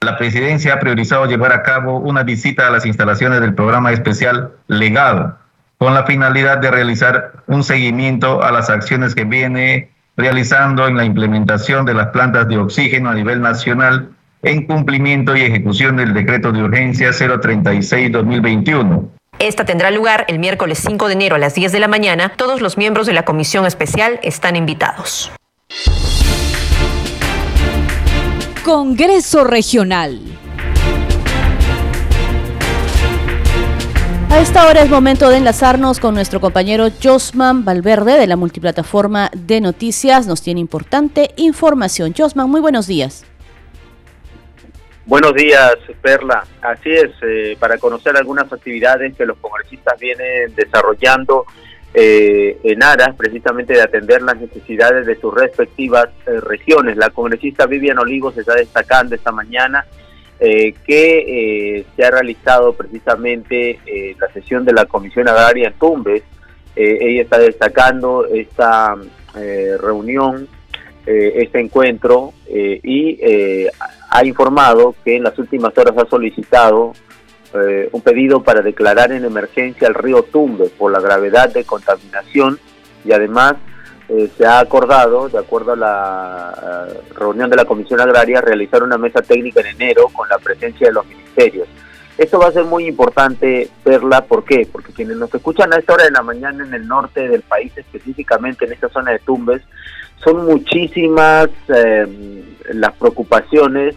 la 0.00 0.16
presidencia 0.18 0.74
ha 0.74 0.80
priorizado 0.80 1.26
llevar 1.26 1.52
a 1.52 1.62
cabo 1.62 1.98
una 1.98 2.22
visita 2.22 2.66
a 2.66 2.70
las 2.70 2.86
instalaciones 2.86 3.40
del 3.40 3.54
programa 3.54 3.92
especial 3.92 4.52
Legado, 4.68 5.38
con 5.78 5.94
la 5.94 6.04
finalidad 6.04 6.58
de 6.58 6.70
realizar 6.70 7.32
un 7.46 7.64
seguimiento 7.64 8.42
a 8.42 8.52
las 8.52 8.70
acciones 8.70 9.14
que 9.14 9.24
viene 9.24 9.90
realizando 10.16 10.86
en 10.86 10.96
la 10.96 11.04
implementación 11.04 11.84
de 11.86 11.94
las 11.94 12.08
plantas 12.08 12.48
de 12.48 12.58
oxígeno 12.58 13.10
a 13.10 13.14
nivel 13.14 13.40
nacional 13.40 14.10
en 14.42 14.66
cumplimiento 14.66 15.36
y 15.36 15.42
ejecución 15.42 15.96
del 15.96 16.14
decreto 16.14 16.52
de 16.52 16.62
urgencia 16.62 17.10
036-2021. 17.10 19.08
Esta 19.38 19.64
tendrá 19.64 19.90
lugar 19.90 20.24
el 20.28 20.38
miércoles 20.38 20.78
5 20.78 21.08
de 21.08 21.14
enero 21.14 21.36
a 21.36 21.38
las 21.38 21.54
10 21.54 21.72
de 21.72 21.80
la 21.80 21.88
mañana. 21.88 22.32
Todos 22.36 22.60
los 22.60 22.76
miembros 22.78 23.06
de 23.06 23.14
la 23.14 23.24
comisión 23.24 23.66
especial 23.66 24.20
están 24.22 24.54
invitados. 24.54 25.32
Congreso 28.64 29.44
Regional. 29.44 30.18
A 34.30 34.40
esta 34.40 34.66
hora 34.66 34.80
es 34.80 34.88
momento 34.88 35.28
de 35.28 35.36
enlazarnos 35.36 36.00
con 36.00 36.14
nuestro 36.14 36.40
compañero 36.40 36.88
Josman 37.02 37.66
Valverde 37.66 38.18
de 38.18 38.26
la 38.26 38.36
multiplataforma 38.36 39.30
de 39.36 39.60
noticias. 39.60 40.26
Nos 40.26 40.40
tiene 40.40 40.60
importante 40.60 41.32
información. 41.36 42.14
Josman, 42.16 42.48
muy 42.48 42.62
buenos 42.62 42.86
días. 42.86 43.26
Buenos 45.04 45.34
días, 45.34 45.74
Perla. 46.00 46.46
Así 46.62 46.90
es, 46.90 47.10
eh, 47.20 47.58
para 47.60 47.76
conocer 47.76 48.16
algunas 48.16 48.50
actividades 48.50 49.14
que 49.14 49.26
los 49.26 49.36
congresistas 49.36 50.00
vienen 50.00 50.54
desarrollando 50.54 51.44
eh, 51.96 52.58
en 52.64 52.82
aras 52.82 53.14
precisamente 53.14 53.72
de 53.72 53.80
atender 53.80 54.20
las 54.20 54.36
necesidades 54.36 55.06
de 55.06 55.14
sus 55.14 55.32
respectivas 55.32 56.08
eh, 56.26 56.40
regiones. 56.40 56.96
La 56.96 57.10
congresista 57.10 57.66
Vivian 57.66 58.00
Olivos 58.00 58.36
está 58.36 58.56
destacando 58.56 59.14
esta 59.14 59.30
mañana 59.30 59.86
eh, 60.40 60.74
que 60.84 61.86
se 61.94 62.04
ha 62.04 62.10
realizado 62.10 62.72
precisamente 62.72 63.78
la 64.18 64.28
sesión 64.32 64.64
de 64.64 64.72
la 64.72 64.86
Comisión 64.86 65.28
Agraria 65.28 65.68
en 65.68 65.74
Tumbes. 65.74 66.24
ella 66.74 67.22
está 67.22 67.38
destacando 67.38 68.26
esta 68.26 68.96
reunión, 69.80 70.48
este 71.06 71.60
encuentro 71.60 72.32
y 72.48 73.20
ha 74.10 74.24
informado 74.24 74.96
que 75.04 75.14
en 75.14 75.22
las 75.22 75.38
últimas 75.38 75.78
horas 75.78 75.94
ha 75.96 76.10
solicitado 76.10 76.94
eh, 77.54 77.88
un 77.92 78.00
pedido 78.02 78.42
para 78.42 78.62
declarar 78.62 79.12
en 79.12 79.24
emergencia 79.24 79.88
el 79.88 79.94
río 79.94 80.22
Tumbe 80.24 80.68
por 80.70 80.92
la 80.92 81.00
gravedad 81.00 81.52
de 81.52 81.64
contaminación 81.64 82.58
y 83.04 83.12
además 83.12 83.54
eh, 84.08 84.28
se 84.36 84.44
ha 84.44 84.58
acordado, 84.58 85.28
de 85.28 85.38
acuerdo 85.38 85.72
a 85.72 85.76
la 85.76 86.88
reunión 87.14 87.48
de 87.48 87.56
la 87.56 87.64
Comisión 87.64 88.00
Agraria, 88.00 88.40
realizar 88.40 88.82
una 88.82 88.98
mesa 88.98 89.22
técnica 89.22 89.60
en 89.60 89.68
enero 89.68 90.08
con 90.08 90.28
la 90.28 90.38
presencia 90.38 90.88
de 90.88 90.92
los 90.92 91.06
ministerios. 91.06 91.68
Esto 92.16 92.38
va 92.38 92.48
a 92.48 92.52
ser 92.52 92.64
muy 92.64 92.86
importante 92.86 93.68
verla, 93.84 94.24
¿por 94.24 94.44
qué? 94.44 94.68
Porque 94.70 94.92
quienes 94.92 95.16
nos 95.16 95.34
escuchan 95.34 95.72
a 95.72 95.78
esta 95.78 95.94
hora 95.94 96.04
de 96.04 96.12
la 96.12 96.22
mañana 96.22 96.64
en 96.64 96.72
el 96.72 96.86
norte 96.86 97.28
del 97.28 97.42
país, 97.42 97.72
específicamente 97.76 98.66
en 98.66 98.72
esta 98.72 98.88
zona 98.88 99.10
de 99.10 99.18
Tumbes, 99.18 99.62
son 100.22 100.46
muchísimas 100.46 101.48
eh, 101.68 102.44
las 102.72 102.92
preocupaciones 102.94 103.96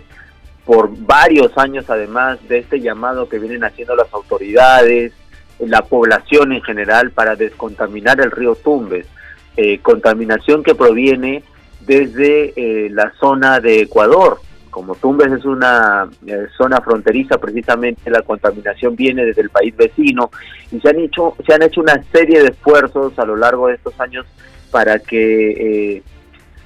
por 0.67 0.89
varios 0.97 1.58
años 1.58 1.89
además 1.89 2.45
de 2.49 2.60
este 2.60 2.82
llamado 2.82 3.30
que 3.30 3.39
vienen 3.39 3.63
haciendo 3.63 3.95
las 3.95 4.13
autoridades, 4.13 5.13
la 5.60 5.82
población 5.82 6.51
en 6.51 6.62
general 6.62 7.12
para 7.12 7.38
descontaminar 7.38 8.19
el 8.19 8.32
río 8.32 8.53
Tumbes, 8.53 9.08
eh, 9.56 9.80
contaminación 9.80 10.63
que 10.63 10.75
proviene 10.75 11.41
desde 11.80 12.51
eh, 12.58 12.89
la 12.89 13.13
zona 13.17 13.62
de 13.62 13.80
Ecuador. 13.84 14.41
Como 14.69 14.95
Tumbes 14.95 15.32
es 15.32 15.45
una 15.45 16.10
eh, 16.27 16.47
zona 16.58 16.82
fronteriza, 16.82 17.38
precisamente 17.38 18.12
la 18.12 18.23
contaminación 18.23 18.97
viene 18.97 19.23
desde 19.23 19.43
el 19.43 19.49
país 19.49 19.73
vecino 19.75 20.32
y 20.69 20.82
se 20.82 20.89
han 20.89 20.99
hecho 20.99 21.38
se 21.47 21.53
han 21.53 21.63
hecho 21.63 21.80
una 21.80 22.03
serie 22.12 22.41
de 22.41 22.49
esfuerzos 22.49 23.17
a 23.17 23.25
lo 23.25 23.38
largo 23.38 23.69
de 23.69 23.75
estos 23.75 23.97
años 24.01 24.25
para 24.69 24.99
que 24.99 26.03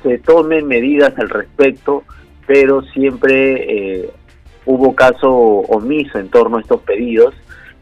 se 0.02 0.18
tomen 0.18 0.68
medidas 0.68 1.14
al 1.20 1.30
respecto 1.30 2.04
pero 2.46 2.82
siempre 2.94 4.02
eh, 4.02 4.10
hubo 4.66 4.96
caso 4.96 5.30
omiso 5.30 6.20
en 6.20 6.30
torno 6.30 6.58
a 6.58 6.62
estos 6.62 6.82
pedidos 6.82 7.34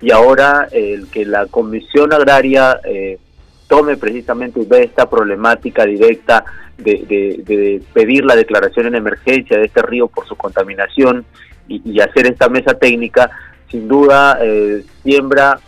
y 0.02 0.12
ahora 0.12 0.68
el 0.72 1.08
que 1.10 1.26
la 1.26 1.46
Comisión 1.48 2.14
Agraria 2.14 2.80
eh, 2.86 3.18
tome 3.68 3.98
precisamente 3.98 4.62
y 4.62 4.76
esta 4.76 5.10
problemática 5.10 5.86
directa 5.86 6.44
de, 6.78 7.82
pedir 7.94 8.24
la 8.24 8.36
declaración 8.36 8.88
en 8.88 8.96
emergencia 8.96 9.58
de 9.58 9.66
este 9.66 9.82
río 9.82 10.08
por 10.08 10.26
su 10.28 10.36
contaminación 10.36 11.26
y, 11.68 12.00
hacer 12.00 12.26
esta 12.26 12.50
mesa 12.50 12.74
técnica, 12.74 13.30
sin 13.70 13.88
duda 13.88 14.40
eh, 14.42 14.84
siembra 15.04 15.60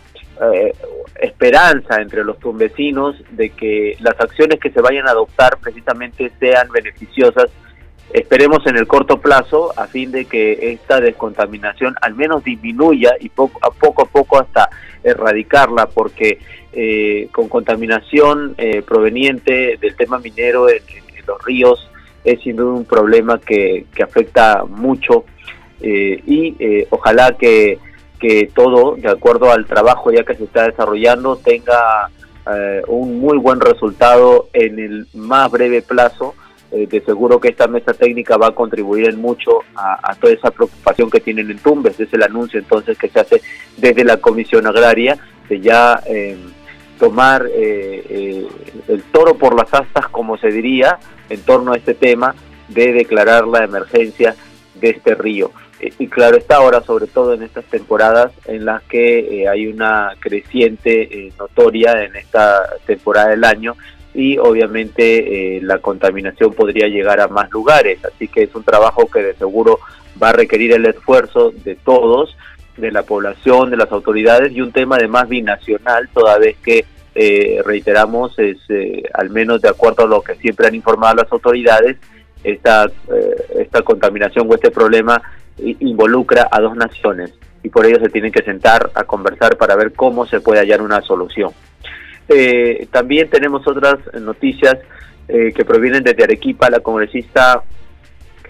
esperanza 1.20 2.00
entre 2.00 2.24
los 2.24 2.36
tumbesinos 2.40 3.14
de 3.30 3.50
que 3.50 3.96
las 4.00 4.18
acciones 4.18 4.58
que 4.58 4.70
se 4.70 4.80
vayan 4.80 5.06
a 5.06 5.12
adoptar 5.12 5.58
precisamente 5.58 6.32
sean 6.40 6.68
beneficiosas 6.70 7.48
Esperemos 8.12 8.66
en 8.66 8.76
el 8.76 8.86
corto 8.86 9.18
plazo 9.20 9.72
a 9.78 9.86
fin 9.86 10.12
de 10.12 10.26
que 10.26 10.72
esta 10.72 11.00
descontaminación 11.00 11.94
al 12.02 12.14
menos 12.14 12.44
disminuya 12.44 13.14
y 13.18 13.30
poco 13.30 13.58
a 13.62 13.70
poco 13.70 14.02
a 14.02 14.06
poco 14.06 14.38
hasta 14.38 14.68
erradicarla, 15.02 15.86
porque 15.86 16.38
eh, 16.72 17.28
con 17.32 17.48
contaminación 17.48 18.54
eh, 18.58 18.82
proveniente 18.82 19.78
del 19.80 19.96
tema 19.96 20.18
minero 20.18 20.68
en, 20.68 20.82
los 21.26 21.44
ríos 21.44 21.88
es 22.24 22.40
sin 22.42 22.56
duda 22.56 22.72
un 22.72 22.84
problema 22.84 23.38
que, 23.38 23.86
afecta 24.02 24.64
mucho 24.68 25.24
eh, 25.80 26.20
y 26.26 26.84
ojalá 26.90 27.36
que, 27.38 27.78
que 28.18 28.50
todo, 28.52 28.96
de 28.96 29.08
acuerdo 29.08 29.52
al 29.52 29.66
trabajo 29.66 30.10
ya 30.10 30.24
que 30.24 30.34
se 30.34 30.44
está 30.44 30.66
desarrollando, 30.66 31.36
tenga 31.36 32.10
eh, 32.50 32.82
un 32.88 33.20
muy 33.20 33.38
buen 33.38 33.60
resultado 33.60 34.48
en 34.52 34.78
el 34.78 35.06
más 35.14 35.50
breve 35.50 35.82
plazo. 35.82 36.34
Eh, 36.72 36.86
de 36.86 37.00
seguro 37.02 37.38
que 37.38 37.48
esta 37.48 37.66
mesa 37.66 37.92
técnica 37.92 38.36
va 38.36 38.48
a 38.48 38.54
contribuir 38.54 39.08
en 39.08 39.20
mucho 39.20 39.60
a, 39.74 40.14
toda 40.18 40.32
esa 40.32 40.50
preocupación 40.50 41.10
que 41.10 41.20
tienen 41.20 41.50
en 41.50 41.58
Tumbes. 41.58 42.00
Es 42.00 42.12
el 42.12 42.22
anuncio 42.22 42.58
entonces 42.58 42.96
que 42.96 43.08
se 43.08 43.20
hace 43.20 43.42
desde 43.76 44.04
la 44.04 44.16
Comisión 44.16 44.66
Agraria 44.66 45.18
de 45.48 45.60
ya 45.60 46.00
eh, 46.06 46.36
tomar 46.98 47.46
el 47.46 49.02
toro 49.12 49.34
por 49.34 49.54
las 49.54 49.74
astas, 49.74 50.08
como 50.08 50.38
se 50.38 50.48
diría, 50.48 50.98
en 51.28 51.40
torno 51.42 51.72
a 51.72 51.76
este 51.76 51.94
tema 51.94 52.34
de 52.68 52.92
declarar 52.92 53.46
la 53.46 53.64
emergencia 53.64 54.34
de 54.74 54.90
este 54.90 55.14
río. 55.14 55.50
Eh, 55.80 55.92
y 55.98 56.06
claro 56.08 56.36
está 56.36 56.56
ahora, 56.56 56.80
sobre 56.82 57.06
todo 57.06 57.34
en 57.34 57.42
estas 57.42 57.64
temporadas 57.66 58.32
en 58.46 58.64
las 58.64 58.82
que 58.84 59.42
eh, 59.42 59.48
hay 59.48 59.66
una 59.66 60.12
creciente 60.20 61.02
eh, 61.02 61.32
notoria 61.38 62.04
en 62.04 62.16
esta 62.16 62.62
temporada 62.86 63.30
del 63.30 63.44
año 63.44 63.76
y 64.14 64.38
obviamente 64.38 65.60
la 65.62 65.78
contaminación 65.78 66.52
podría 66.52 66.88
llegar 66.88 67.20
a 67.20 67.28
más 67.28 67.50
lugares. 67.50 68.04
Así 68.04 68.28
que 68.28 68.42
es 68.42 68.54
un 68.54 68.64
trabajo 68.64 69.06
que 69.06 69.22
de 69.22 69.34
seguro 69.34 69.80
va 70.22 70.30
a 70.30 70.32
requerir 70.32 70.72
el 70.72 70.86
esfuerzo 70.86 71.52
de 71.64 71.74
todos, 71.76 72.36
de 72.76 72.90
la 72.92 73.02
población, 73.02 73.70
de 73.70 73.76
las 73.76 73.90
autoridades 73.92 74.52
y 74.52 74.60
un 74.60 74.72
tema 74.72 74.96
además 74.96 75.28
binacional, 75.28 76.08
toda 76.12 76.38
vez 76.38 76.56
que 76.62 76.84
reiteramos, 77.64 78.38
es 78.38 78.58
al 79.12 79.30
menos 79.30 79.60
de 79.60 79.68
acuerdo 79.68 80.04
a 80.04 80.06
lo 80.06 80.22
que 80.22 80.34
siempre 80.36 80.66
han 80.66 80.74
informado 80.74 81.16
las 81.16 81.32
autoridades, 81.32 81.98
esta, 82.42 82.90
esta 83.58 83.82
contaminación 83.82 84.48
o 84.50 84.54
este 84.54 84.70
problema 84.70 85.20
involucra 85.58 86.48
a 86.50 86.60
dos 86.60 86.74
naciones 86.74 87.34
y 87.62 87.68
por 87.68 87.86
ello 87.86 87.98
se 88.00 88.08
tienen 88.08 88.32
que 88.32 88.42
sentar 88.42 88.90
a 88.94 89.04
conversar 89.04 89.56
para 89.56 89.76
ver 89.76 89.92
cómo 89.92 90.26
se 90.26 90.40
puede 90.40 90.60
hallar 90.60 90.82
una 90.82 91.00
solución. 91.02 91.52
Eh, 92.34 92.86
también 92.90 93.28
tenemos 93.28 93.66
otras 93.66 93.98
noticias 94.20 94.78
eh, 95.28 95.52
que 95.54 95.64
provienen 95.64 96.02
desde 96.02 96.24
Arequipa, 96.24 96.70
la 96.70 96.80
congresista 96.80 97.62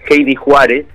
Heidi 0.09 0.35
Juárez, 0.35 0.85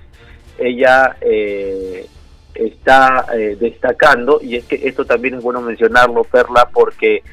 ella 0.57 1.15
eh, 1.21 2.05
está 2.53 3.25
destacando, 3.59 4.39
y 4.43 4.57
es 4.57 4.65
que 4.65 4.75
esto 4.83 5.05
también 5.05 5.35
es 5.35 5.41
bueno 5.41 5.61
mencionarlo, 5.61 6.25
Perla, 6.25 6.69
porque 6.73 7.23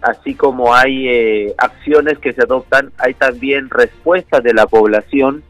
así 0.00 0.34
como 0.34 0.74
hay 0.74 1.52
acciones 1.58 2.18
que 2.18 2.32
se 2.32 2.42
adoptan, 2.42 2.92
hay 2.98 3.14
también 3.14 3.70
respuestas 3.70 4.42
de 4.42 4.54
la 4.54 4.66
población 4.66 5.42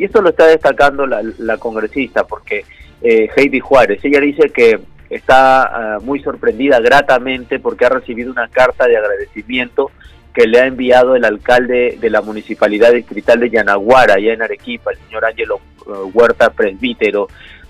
y 0.00 0.04
esto 0.04 0.22
lo 0.22 0.30
está 0.30 0.46
destacando 0.46 1.06
la, 1.06 1.56
congresista, 1.58 2.24
porque 2.24 2.64
eh, 3.02 3.28
Heidi 3.36 3.60
Juárez, 3.60 4.02
ella 4.02 4.20
dice 4.20 4.48
que 4.50 4.80
está 5.10 5.96
ah, 5.96 5.98
muy 6.00 6.20
sorprendida 6.20 6.78
gratamente 6.80 7.58
porque 7.58 7.84
ha 7.84 7.88
recibido 7.88 8.30
una 8.30 8.48
carta 8.48 8.86
de 8.86 8.96
agradecimiento 8.96 9.90
que 10.32 10.46
le 10.46 10.60
ha 10.60 10.66
enviado 10.66 11.16
el 11.16 11.24
alcalde 11.24 11.98
de 12.00 12.10
la 12.10 12.22
municipalidad 12.22 12.92
distrital 12.92 13.40
de 13.40 13.50
Yanaguara, 13.50 14.14
allá 14.14 14.32
en 14.32 14.42
Arequipa, 14.42 14.92
el 14.92 14.98
señor 14.98 15.24
Ángelo 15.24 15.60
eh, 15.86 15.90
Huerta 16.14 16.50
Presbítero, 16.50 17.26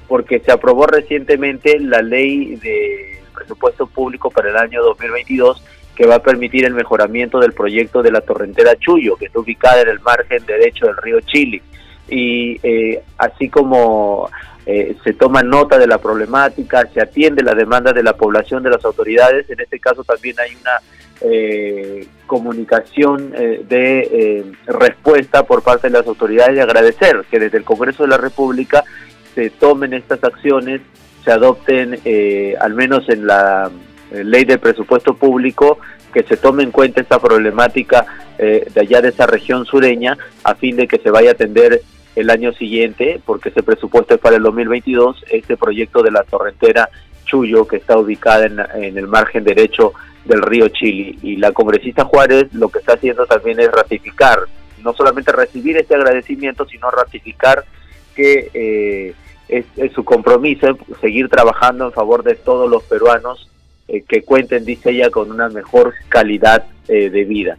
porque 0.06 0.40
se 0.40 0.52
aprobó 0.52 0.86
recientemente 0.86 1.80
la 1.80 2.02
ley 2.02 2.56
de 2.56 3.22
presupuesto 3.34 3.86
público 3.86 4.30
para 4.30 4.50
el 4.50 4.56
año 4.56 4.82
2022 4.82 5.64
que 5.96 6.06
va 6.06 6.16
a 6.16 6.22
permitir 6.22 6.64
el 6.64 6.74
mejoramiento 6.74 7.40
del 7.40 7.52
proyecto 7.52 8.02
de 8.02 8.12
la 8.12 8.20
torrentera 8.20 8.76
Chuyo, 8.76 9.16
que 9.16 9.26
está 9.26 9.38
ubicada 9.38 9.82
en 9.82 9.88
el 9.88 10.00
margen 10.00 10.44
derecho 10.46 10.86
del 10.86 10.96
río 10.98 11.20
Chile 11.22 11.62
y 12.10 12.58
eh, 12.62 13.02
así 13.16 13.48
como 13.48 14.28
eh, 14.66 14.96
se 15.04 15.14
toma 15.14 15.42
nota 15.42 15.78
de 15.78 15.86
la 15.86 15.98
problemática, 15.98 16.86
se 16.92 17.00
atiende 17.00 17.42
la 17.42 17.54
demanda 17.54 17.92
de 17.92 18.02
la 18.02 18.16
población, 18.16 18.62
de 18.62 18.70
las 18.70 18.84
autoridades, 18.84 19.48
en 19.48 19.60
este 19.60 19.78
caso 19.78 20.02
también 20.04 20.36
hay 20.40 20.50
una 20.60 20.80
eh, 21.22 22.06
comunicación 22.26 23.30
de 23.30 24.44
respuesta 24.66 25.44
por 25.44 25.62
parte 25.62 25.88
de 25.88 25.98
las 25.98 26.06
autoridades 26.06 26.56
y 26.56 26.60
agradecer 26.60 27.24
que 27.30 27.38
desde 27.38 27.58
el 27.58 27.64
Congreso 27.64 28.02
de 28.02 28.08
la 28.08 28.16
República 28.16 28.84
se 29.34 29.50
tomen 29.50 29.94
estas 29.94 30.22
acciones, 30.24 30.80
se 31.24 31.32
adopten 31.32 31.98
al 32.60 32.74
menos 32.74 33.08
en 33.08 33.26
la 33.26 33.70
ley 34.12 34.44
del 34.44 34.58
presupuesto 34.58 35.14
público 35.14 35.78
que 36.14 36.22
se 36.22 36.36
tome 36.36 36.62
en 36.62 36.70
cuenta 36.70 37.00
esta 37.00 37.18
problemática 37.18 38.06
de 38.38 38.80
allá 38.80 39.02
de 39.02 39.08
esa 39.08 39.26
región 39.26 39.66
sureña 39.66 40.16
a 40.44 40.54
fin 40.54 40.76
de 40.76 40.88
que 40.88 40.98
se 40.98 41.10
vaya 41.10 41.30
a 41.30 41.32
atender 41.32 41.82
el 42.16 42.30
año 42.30 42.52
siguiente, 42.52 43.20
porque 43.24 43.50
ese 43.50 43.62
presupuesto 43.62 44.14
es 44.14 44.20
para 44.20 44.36
el 44.36 44.42
2022, 44.42 45.24
este 45.30 45.56
proyecto 45.56 46.02
de 46.02 46.10
la 46.10 46.24
torrentera 46.24 46.88
Chuyo, 47.24 47.66
que 47.66 47.76
está 47.76 47.96
ubicada 47.96 48.46
en, 48.46 48.98
el 48.98 49.06
margen 49.06 49.44
derecho 49.44 49.92
del 50.24 50.42
río 50.42 50.68
Chili. 50.68 51.18
Y 51.22 51.36
la 51.36 51.52
congresista 51.52 52.04
Juárez 52.04 52.52
lo 52.52 52.68
que 52.68 52.80
está 52.80 52.94
haciendo 52.94 53.26
también 53.26 53.60
es 53.60 53.70
ratificar, 53.70 54.40
no 54.82 54.92
solamente 54.94 55.30
recibir 55.32 55.76
este 55.76 55.94
agradecimiento, 55.94 56.66
sino 56.66 56.90
ratificar 56.90 57.64
que 58.14 58.50
eh, 58.52 59.14
es, 59.48 59.92
su 59.92 60.04
compromiso 60.04 60.78
seguir 61.00 61.28
trabajando 61.28 61.86
en 61.86 61.92
favor 61.92 62.22
de 62.22 62.34
todos 62.34 62.68
los 62.68 62.82
peruanos 62.84 63.48
eh, 63.88 64.02
que 64.06 64.22
cuenten, 64.22 64.64
dice 64.64 64.90
ella, 64.90 65.10
con 65.10 65.30
una 65.30 65.48
mejor 65.48 65.94
calidad 66.08 66.64
eh, 66.88 67.10
de 67.10 67.24
vida. 67.24 67.58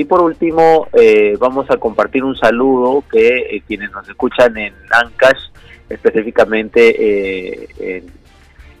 Y 0.00 0.06
por 0.06 0.22
último, 0.22 0.88
eh, 0.94 1.36
vamos 1.38 1.70
a 1.70 1.76
compartir 1.76 2.24
un 2.24 2.34
saludo 2.34 3.04
que 3.12 3.36
eh, 3.36 3.62
quienes 3.66 3.90
nos 3.90 4.08
escuchan 4.08 4.56
en 4.56 4.72
Ancash, 4.90 5.50
específicamente 5.90 6.96
eh, 6.98 7.68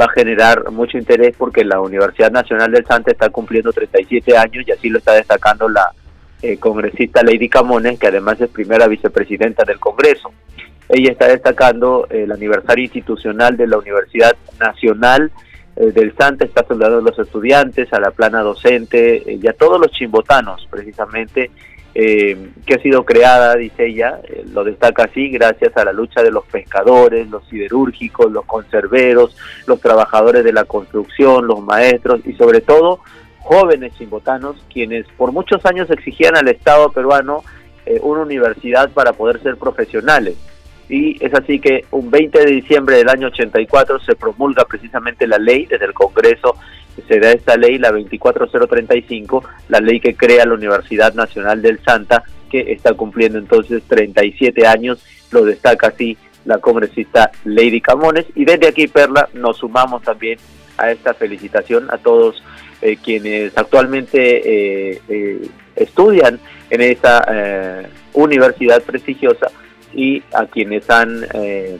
va 0.00 0.04
a 0.04 0.10
generar 0.10 0.70
mucho 0.70 0.96
interés 0.96 1.34
porque 1.36 1.64
la 1.64 1.80
Universidad 1.80 2.30
Nacional 2.30 2.70
del 2.70 2.86
Santa 2.86 3.10
está 3.10 3.30
cumpliendo 3.30 3.72
37 3.72 4.36
años 4.36 4.64
y 4.64 4.70
así 4.70 4.88
lo 4.88 4.98
está 4.98 5.14
destacando 5.14 5.68
la 5.68 5.90
congresista 6.60 7.24
Lady 7.24 7.48
Camones, 7.48 7.98
que 7.98 8.06
además 8.06 8.40
es 8.40 8.48
primera 8.48 8.86
vicepresidenta 8.86 9.64
del 9.64 9.80
Congreso. 9.80 10.30
Ella 10.88 11.10
está 11.10 11.26
destacando 11.26 12.06
el 12.10 12.30
aniversario 12.30 12.84
institucional 12.84 13.56
de 13.56 13.66
la 13.66 13.78
Universidad 13.78 14.36
Nacional 14.60 15.32
eh, 15.32 15.50
del 15.76 16.14
Santa 16.16 16.44
está 16.44 16.64
saludando 16.66 16.98
a 16.98 17.02
los 17.02 17.18
estudiantes, 17.18 17.92
a 17.92 18.00
la 18.00 18.10
plana 18.10 18.40
docente 18.40 19.16
eh, 19.16 19.38
y 19.42 19.46
a 19.48 19.54
todos 19.54 19.80
los 19.80 19.90
chimbotanos, 19.90 20.66
precisamente, 20.70 21.50
eh, 21.94 22.50
que 22.66 22.74
ha 22.74 22.78
sido 22.78 23.04
creada, 23.04 23.54
dice 23.56 23.86
ella, 23.86 24.20
lo 24.52 24.64
destaca 24.64 25.04
así, 25.04 25.30
gracias 25.30 25.76
a 25.76 25.84
la 25.84 25.92
lucha 25.92 26.22
de 26.22 26.30
los 26.30 26.44
pescadores, 26.46 27.28
los 27.28 27.46
siderúrgicos, 27.48 28.30
los 28.30 28.44
conserveros, 28.44 29.36
los 29.66 29.80
trabajadores 29.80 30.44
de 30.44 30.52
la 30.52 30.64
construcción, 30.64 31.46
los 31.46 31.60
maestros 31.60 32.20
y 32.26 32.32
sobre 32.34 32.60
todo 32.60 33.00
jóvenes 33.40 33.92
chimbotanos, 33.98 34.56
quienes 34.72 35.06
por 35.16 35.32
muchos 35.32 35.64
años 35.66 35.90
exigían 35.90 36.36
al 36.36 36.48
Estado 36.48 36.92
peruano 36.92 37.42
una 38.02 38.22
universidad 38.22 38.90
para 38.92 39.12
poder 39.12 39.42
ser 39.42 39.56
profesionales 39.56 40.36
y 40.88 41.24
es 41.24 41.32
así 41.34 41.58
que 41.58 41.84
un 41.90 42.10
20 42.10 42.38
de 42.38 42.50
diciembre 42.52 42.96
del 42.96 43.08
año 43.08 43.28
84 43.28 44.00
se 44.00 44.14
promulga 44.14 44.64
precisamente 44.64 45.26
la 45.26 45.38
ley 45.38 45.66
desde 45.66 45.86
el 45.86 45.94
Congreso 45.94 46.56
se 47.08 47.20
da 47.20 47.32
esta 47.32 47.56
ley 47.56 47.78
la 47.78 47.90
24035 47.90 49.44
la 49.68 49.80
ley 49.80 50.00
que 50.00 50.14
crea 50.14 50.44
la 50.44 50.54
Universidad 50.54 51.14
Nacional 51.14 51.62
del 51.62 51.82
Santa 51.82 52.22
que 52.50 52.72
está 52.72 52.92
cumpliendo 52.94 53.38
entonces 53.38 53.82
37 53.88 54.66
años 54.66 55.02
lo 55.30 55.44
destaca 55.44 55.88
así 55.88 56.16
la 56.44 56.58
congresista 56.58 57.30
Lady 57.44 57.80
Camones. 57.80 58.26
Y 58.34 58.44
desde 58.44 58.68
aquí 58.68 58.86
Perla 58.86 59.28
nos 59.34 59.58
sumamos 59.58 60.02
también 60.02 60.38
a 60.76 60.90
esta 60.90 61.14
felicitación 61.14 61.90
a 61.90 61.98
todos 61.98 62.42
eh, 62.80 62.96
quienes 63.02 63.56
actualmente 63.56 64.92
eh, 64.92 65.00
eh, 65.08 65.48
estudian 65.76 66.40
en 66.70 66.80
esa 66.80 67.88
universidad 68.14 68.82
prestigiosa 68.82 69.50
y 69.94 70.22
a 70.32 70.46
quienes 70.46 70.88
han 70.90 71.26
eh, 71.34 71.78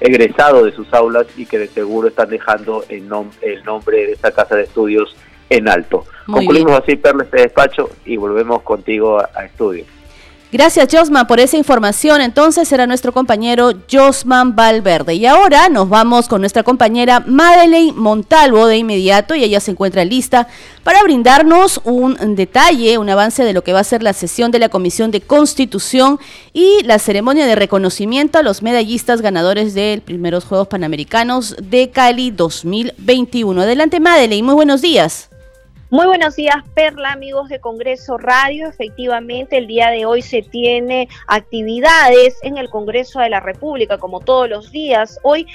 egresado 0.00 0.64
de 0.64 0.72
sus 0.72 0.92
aulas 0.92 1.26
y 1.36 1.46
que 1.46 1.58
de 1.58 1.68
seguro 1.68 2.08
están 2.08 2.30
dejando 2.30 2.84
el, 2.88 3.08
el 3.42 3.64
nombre 3.64 4.06
de 4.06 4.12
esta 4.12 4.32
casa 4.32 4.56
de 4.56 4.64
estudios 4.64 5.16
en 5.48 5.68
alto. 5.68 6.04
Concluimos 6.26 6.72
así, 6.72 6.96
Perla, 6.96 7.24
este 7.24 7.42
despacho 7.42 7.90
y 8.04 8.16
volvemos 8.16 8.62
contigo 8.62 9.20
a 9.20 9.44
estudio. 9.44 9.84
Gracias, 10.52 10.88
Josman, 10.92 11.26
por 11.26 11.40
esa 11.40 11.56
información. 11.56 12.20
Entonces 12.20 12.68
será 12.68 12.86
nuestro 12.86 13.10
compañero 13.10 13.72
Josman 13.90 14.54
Valverde. 14.54 15.14
Y 15.14 15.24
ahora 15.24 15.70
nos 15.70 15.88
vamos 15.88 16.28
con 16.28 16.42
nuestra 16.42 16.62
compañera 16.62 17.24
Madeleine 17.26 17.94
Montalvo 17.94 18.66
de 18.66 18.76
inmediato 18.76 19.34
y 19.34 19.44
ella 19.44 19.60
se 19.60 19.70
encuentra 19.70 20.04
lista 20.04 20.48
para 20.84 21.02
brindarnos 21.04 21.80
un 21.84 22.36
detalle, 22.36 22.98
un 22.98 23.08
avance 23.08 23.44
de 23.44 23.54
lo 23.54 23.64
que 23.64 23.72
va 23.72 23.80
a 23.80 23.84
ser 23.84 24.02
la 24.02 24.12
sesión 24.12 24.50
de 24.50 24.58
la 24.58 24.68
Comisión 24.68 25.10
de 25.10 25.22
Constitución 25.22 26.18
y 26.52 26.82
la 26.84 26.98
ceremonia 26.98 27.46
de 27.46 27.54
reconocimiento 27.54 28.38
a 28.38 28.42
los 28.42 28.60
medallistas 28.60 29.22
ganadores 29.22 29.72
de 29.72 30.02
primeros 30.04 30.44
Juegos 30.44 30.68
Panamericanos 30.68 31.56
de 31.62 31.88
Cali 31.88 32.30
2021. 32.30 33.62
Adelante, 33.62 34.00
Madeleine, 34.00 34.44
muy 34.44 34.54
buenos 34.54 34.82
días. 34.82 35.31
Muy 35.92 36.06
buenos 36.06 36.36
días, 36.36 36.56
Perla, 36.72 37.12
amigos 37.12 37.50
de 37.50 37.60
Congreso 37.60 38.16
Radio. 38.16 38.66
Efectivamente, 38.66 39.58
el 39.58 39.66
día 39.66 39.90
de 39.90 40.06
hoy 40.06 40.22
se 40.22 40.40
tiene 40.40 41.06
actividades 41.26 42.38
en 42.42 42.56
el 42.56 42.70
Congreso 42.70 43.20
de 43.20 43.28
la 43.28 43.40
República, 43.40 43.98
como 43.98 44.20
todos 44.20 44.48
los 44.48 44.72
días. 44.72 45.20
Hoy 45.22 45.46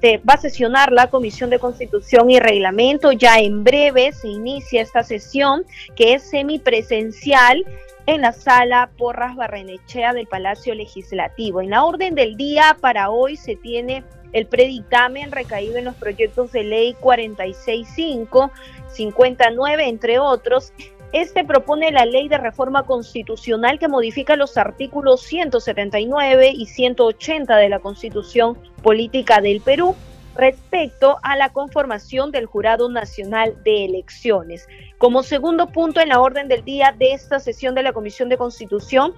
se 0.00 0.16
va 0.16 0.32
a 0.32 0.38
sesionar 0.38 0.92
la 0.92 1.10
Comisión 1.10 1.50
de 1.50 1.58
Constitución 1.58 2.30
y 2.30 2.40
Reglamento. 2.40 3.12
Ya 3.12 3.38
en 3.38 3.62
breve 3.62 4.12
se 4.12 4.28
inicia 4.28 4.80
esta 4.80 5.04
sesión 5.04 5.66
que 5.94 6.14
es 6.14 6.22
semipresencial 6.22 7.62
en 8.06 8.22
la 8.22 8.32
sala 8.32 8.88
Porras 8.96 9.36
Barrenechea 9.36 10.14
del 10.14 10.26
Palacio 10.26 10.74
Legislativo. 10.74 11.60
En 11.60 11.68
la 11.68 11.84
orden 11.84 12.14
del 12.14 12.38
día 12.38 12.78
para 12.80 13.10
hoy 13.10 13.36
se 13.36 13.56
tiene 13.56 14.04
el 14.32 14.46
predictamen 14.46 15.32
recaído 15.32 15.76
en 15.76 15.84
los 15.84 15.96
proyectos 15.96 16.52
de 16.52 16.64
ley 16.64 16.94
465, 17.00 18.50
59, 18.92 19.88
entre 19.88 20.18
otros. 20.18 20.72
Este 21.12 21.44
propone 21.44 21.90
la 21.90 22.04
ley 22.04 22.28
de 22.28 22.38
reforma 22.38 22.84
constitucional 22.84 23.78
que 23.80 23.88
modifica 23.88 24.36
los 24.36 24.56
artículos 24.56 25.22
179 25.22 26.52
y 26.54 26.66
180 26.66 27.56
de 27.56 27.68
la 27.68 27.80
Constitución 27.80 28.56
Política 28.82 29.40
del 29.40 29.60
Perú 29.60 29.96
respecto 30.36 31.18
a 31.22 31.36
la 31.36 31.48
conformación 31.48 32.30
del 32.30 32.46
Jurado 32.46 32.88
Nacional 32.88 33.60
de 33.64 33.86
Elecciones. 33.86 34.68
Como 34.98 35.24
segundo 35.24 35.66
punto 35.66 36.00
en 36.00 36.10
la 36.10 36.20
orden 36.20 36.46
del 36.46 36.64
día 36.64 36.94
de 36.96 37.12
esta 37.12 37.40
sesión 37.40 37.74
de 37.74 37.82
la 37.82 37.92
Comisión 37.92 38.28
de 38.28 38.36
Constitución, 38.36 39.12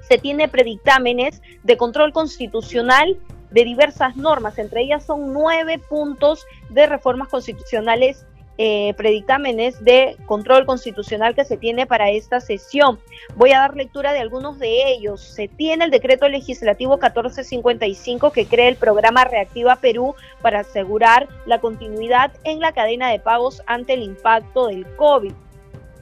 se 0.00 0.18
tiene 0.18 0.48
predictámenes 0.48 1.40
de 1.62 1.76
control 1.76 2.12
constitucional 2.12 3.16
de 3.50 3.64
diversas 3.64 4.16
normas, 4.16 4.58
entre 4.58 4.82
ellas 4.82 5.04
son 5.04 5.32
nueve 5.32 5.78
puntos 5.78 6.44
de 6.70 6.86
reformas 6.86 7.28
constitucionales 7.28 8.26
eh, 8.60 8.92
predictámenes 8.96 9.84
de 9.84 10.16
control 10.26 10.66
constitucional 10.66 11.36
que 11.36 11.44
se 11.44 11.56
tiene 11.56 11.86
para 11.86 12.10
esta 12.10 12.40
sesión. 12.40 12.98
Voy 13.36 13.52
a 13.52 13.60
dar 13.60 13.76
lectura 13.76 14.12
de 14.12 14.18
algunos 14.18 14.58
de 14.58 14.90
ellos. 14.90 15.20
Se 15.22 15.46
tiene 15.46 15.84
el 15.84 15.92
decreto 15.92 16.28
legislativo 16.28 16.94
1455 16.94 18.32
que 18.32 18.46
crea 18.46 18.68
el 18.68 18.74
programa 18.74 19.24
Reactiva 19.24 19.76
Perú 19.76 20.16
para 20.42 20.60
asegurar 20.60 21.28
la 21.46 21.60
continuidad 21.60 22.32
en 22.42 22.58
la 22.58 22.72
cadena 22.72 23.10
de 23.10 23.20
pagos 23.20 23.62
ante 23.66 23.94
el 23.94 24.02
impacto 24.02 24.66
del 24.66 24.86
COVID. 24.96 25.32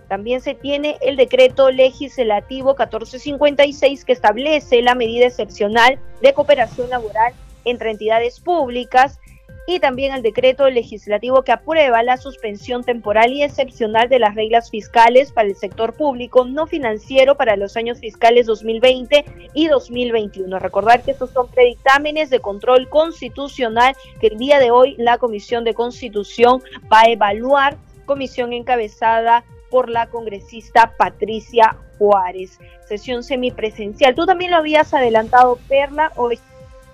También 0.09 0.40
se 0.40 0.55
tiene 0.55 0.97
el 1.03 1.16
decreto 1.16 1.71
legislativo 1.71 2.71
1456 2.71 4.07
que 4.07 4.12
establece 4.12 4.81
la 4.81 4.95
medida 4.95 5.27
excepcional 5.27 5.99
de 6.23 6.33
cooperación 6.33 6.88
laboral 6.88 7.35
entre 7.66 7.90
entidades 7.90 8.40
públicas 8.40 9.19
y 9.66 9.81
también 9.81 10.14
el 10.14 10.22
decreto 10.22 10.70
legislativo 10.70 11.42
que 11.42 11.52
aprueba 11.52 12.02
la 12.02 12.16
suspensión 12.16 12.85
temporal 12.85 13.33
y 13.33 13.42
excepcional 13.42 14.09
de 14.09 14.20
las 14.20 14.35
reglas 14.35 14.70
fiscales 14.70 15.33
para 15.33 15.48
el 15.48 15.57
sector 15.57 15.94
público 15.94 16.44
no 16.44 16.66
financiero 16.66 17.37
para 17.37 17.57
los 17.57 17.76
años 17.76 17.98
fiscales 17.98 18.46
2020 18.46 19.24
y 19.55 19.68
2021. 19.68 20.59
Recordar 20.59 21.02
que 21.02 21.11
estos 21.11 21.31
son 21.31 21.48
predictámenes 21.48 22.31
de 22.31 22.40
control 22.40 22.88
constitucional 22.88 23.96
que 24.20 24.29
el 24.29 24.38
día 24.38 24.61
de 24.61 24.70
hoy 24.70 24.94
la 24.98 25.18
Comisión 25.18 25.64
de 25.64 25.74
Constitución 25.74 26.62
va 26.92 27.00
a 27.00 27.11
evaluar, 27.11 27.76
comisión 28.05 28.52
encabezada 28.52 29.44
por 29.68 29.90
la 29.90 30.07
congresista 30.07 30.94
Patricia 30.96 31.76
Juárez. 31.98 32.61
Sesión 32.87 33.24
semipresencial. 33.24 34.14
Tú 34.14 34.26
también 34.26 34.52
lo 34.52 34.59
habías 34.59 34.94
adelantado, 34.94 35.59
Perla, 35.68 36.12
hoy 36.14 36.38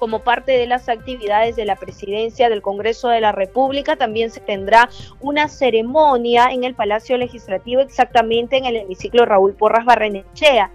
como 0.03 0.19
parte 0.19 0.59
de 0.59 0.67
las 0.67 0.89
actividades 0.89 1.55
de 1.55 1.65
la 1.65 1.77
presidencia 1.77 2.49
del 2.49 2.61
Congreso 2.61 3.09
de 3.09 3.21
la 3.21 3.31
República. 3.31 3.95
También 3.95 4.33
se 4.33 4.41
tendrá 4.41 4.91
una 5.21 5.47
ceremonia 5.47 6.49
en 6.51 6.65
el 6.65 6.75
Palacio 6.75 7.17
Legislativo, 7.17 7.83
exactamente 7.83 8.57
en 8.57 8.65
el 8.65 8.79
hemiciclo 8.79 9.27
Raúl 9.27 9.55
Porras 9.55 9.85
Barrenechea, 9.85 10.73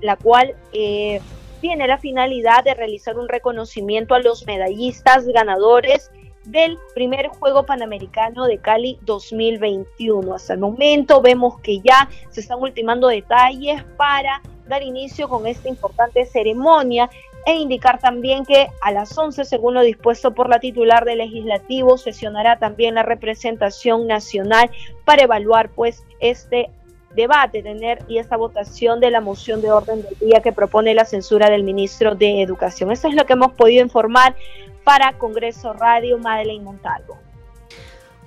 la 0.00 0.14
cual 0.14 0.54
eh, 0.72 1.20
tiene 1.60 1.88
la 1.88 1.98
finalidad 1.98 2.62
de 2.62 2.74
realizar 2.74 3.18
un 3.18 3.28
reconocimiento 3.28 4.14
a 4.14 4.20
los 4.20 4.46
medallistas 4.46 5.26
ganadores 5.26 6.12
del 6.44 6.78
primer 6.94 7.26
Juego 7.26 7.66
Panamericano 7.66 8.46
de 8.46 8.58
Cali 8.58 9.00
2021. 9.02 10.36
Hasta 10.36 10.52
el 10.52 10.60
momento 10.60 11.20
vemos 11.20 11.58
que 11.62 11.80
ya 11.80 12.08
se 12.30 12.42
están 12.42 12.60
ultimando 12.60 13.08
detalles 13.08 13.82
para 13.96 14.40
dar 14.68 14.82
inicio 14.82 15.28
con 15.28 15.46
esta 15.46 15.68
importante 15.68 16.24
ceremonia 16.26 17.10
e 17.48 17.54
indicar 17.54 17.98
también 17.98 18.44
que 18.44 18.68
a 18.82 18.92
las 18.92 19.16
11, 19.16 19.46
según 19.46 19.72
lo 19.72 19.80
dispuesto 19.80 20.34
por 20.34 20.50
la 20.50 20.60
titular 20.60 21.06
del 21.06 21.16
legislativo, 21.16 21.96
sesionará 21.96 22.58
también 22.58 22.94
la 22.94 23.02
representación 23.02 24.06
nacional 24.06 24.70
para 25.06 25.22
evaluar 25.22 25.70
pues 25.70 26.04
este 26.20 26.68
debate, 27.14 27.62
tener 27.62 28.04
y 28.06 28.18
esta 28.18 28.36
votación 28.36 29.00
de 29.00 29.10
la 29.10 29.22
moción 29.22 29.62
de 29.62 29.70
orden 29.70 30.02
del 30.02 30.18
día 30.18 30.42
que 30.42 30.52
propone 30.52 30.94
la 30.94 31.06
censura 31.06 31.48
del 31.48 31.64
ministro 31.64 32.14
de 32.14 32.42
Educación. 32.42 32.92
Esto 32.92 33.08
es 33.08 33.14
lo 33.14 33.24
que 33.24 33.32
hemos 33.32 33.52
podido 33.52 33.82
informar 33.82 34.36
para 34.84 35.14
Congreso 35.14 35.72
Radio 35.72 36.18
Madeleine 36.18 36.62
Montalvo. 36.62 37.16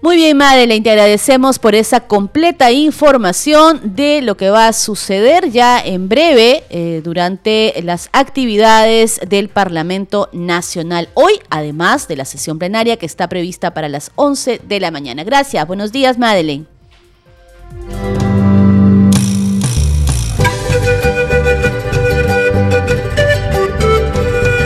Muy 0.03 0.15
bien, 0.15 0.35
Madeleine, 0.35 0.83
te 0.83 0.89
agradecemos 0.89 1.59
por 1.59 1.75
esa 1.75 1.99
completa 1.99 2.71
información 2.71 3.79
de 3.95 4.23
lo 4.23 4.35
que 4.35 4.49
va 4.49 4.65
a 4.65 4.73
suceder 4.73 5.51
ya 5.51 5.79
en 5.79 6.09
breve 6.09 6.63
eh, 6.71 7.01
durante 7.03 7.75
las 7.83 8.09
actividades 8.11 9.19
del 9.27 9.47
Parlamento 9.47 10.27
Nacional. 10.33 11.09
Hoy, 11.13 11.33
además 11.51 12.07
de 12.07 12.15
la 12.15 12.25
sesión 12.25 12.57
plenaria 12.57 12.97
que 12.97 13.05
está 13.05 13.29
prevista 13.29 13.75
para 13.75 13.89
las 13.89 14.11
11 14.15 14.61
de 14.63 14.79
la 14.79 14.89
mañana. 14.89 15.23
Gracias. 15.23 15.67
Buenos 15.67 15.91
días, 15.91 16.17
Madeleine. 16.17 16.65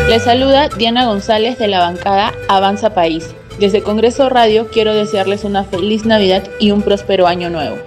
Le 0.07 0.19
saluda 0.21 0.69
Diana 0.69 1.07
González 1.07 1.59
de 1.59 1.67
la 1.67 1.79
bancada 1.79 2.31
Avanza 2.47 2.93
País. 2.93 3.35
Desde 3.59 3.81
Congreso 3.81 4.27
Radio 4.27 4.67
quiero 4.69 4.93
desearles 4.93 5.43
una 5.45 5.63
feliz 5.63 6.05
Navidad 6.05 6.43
y 6.59 6.71
un 6.71 6.81
próspero 6.81 7.25
año 7.25 7.49
nuevo. 7.49 7.77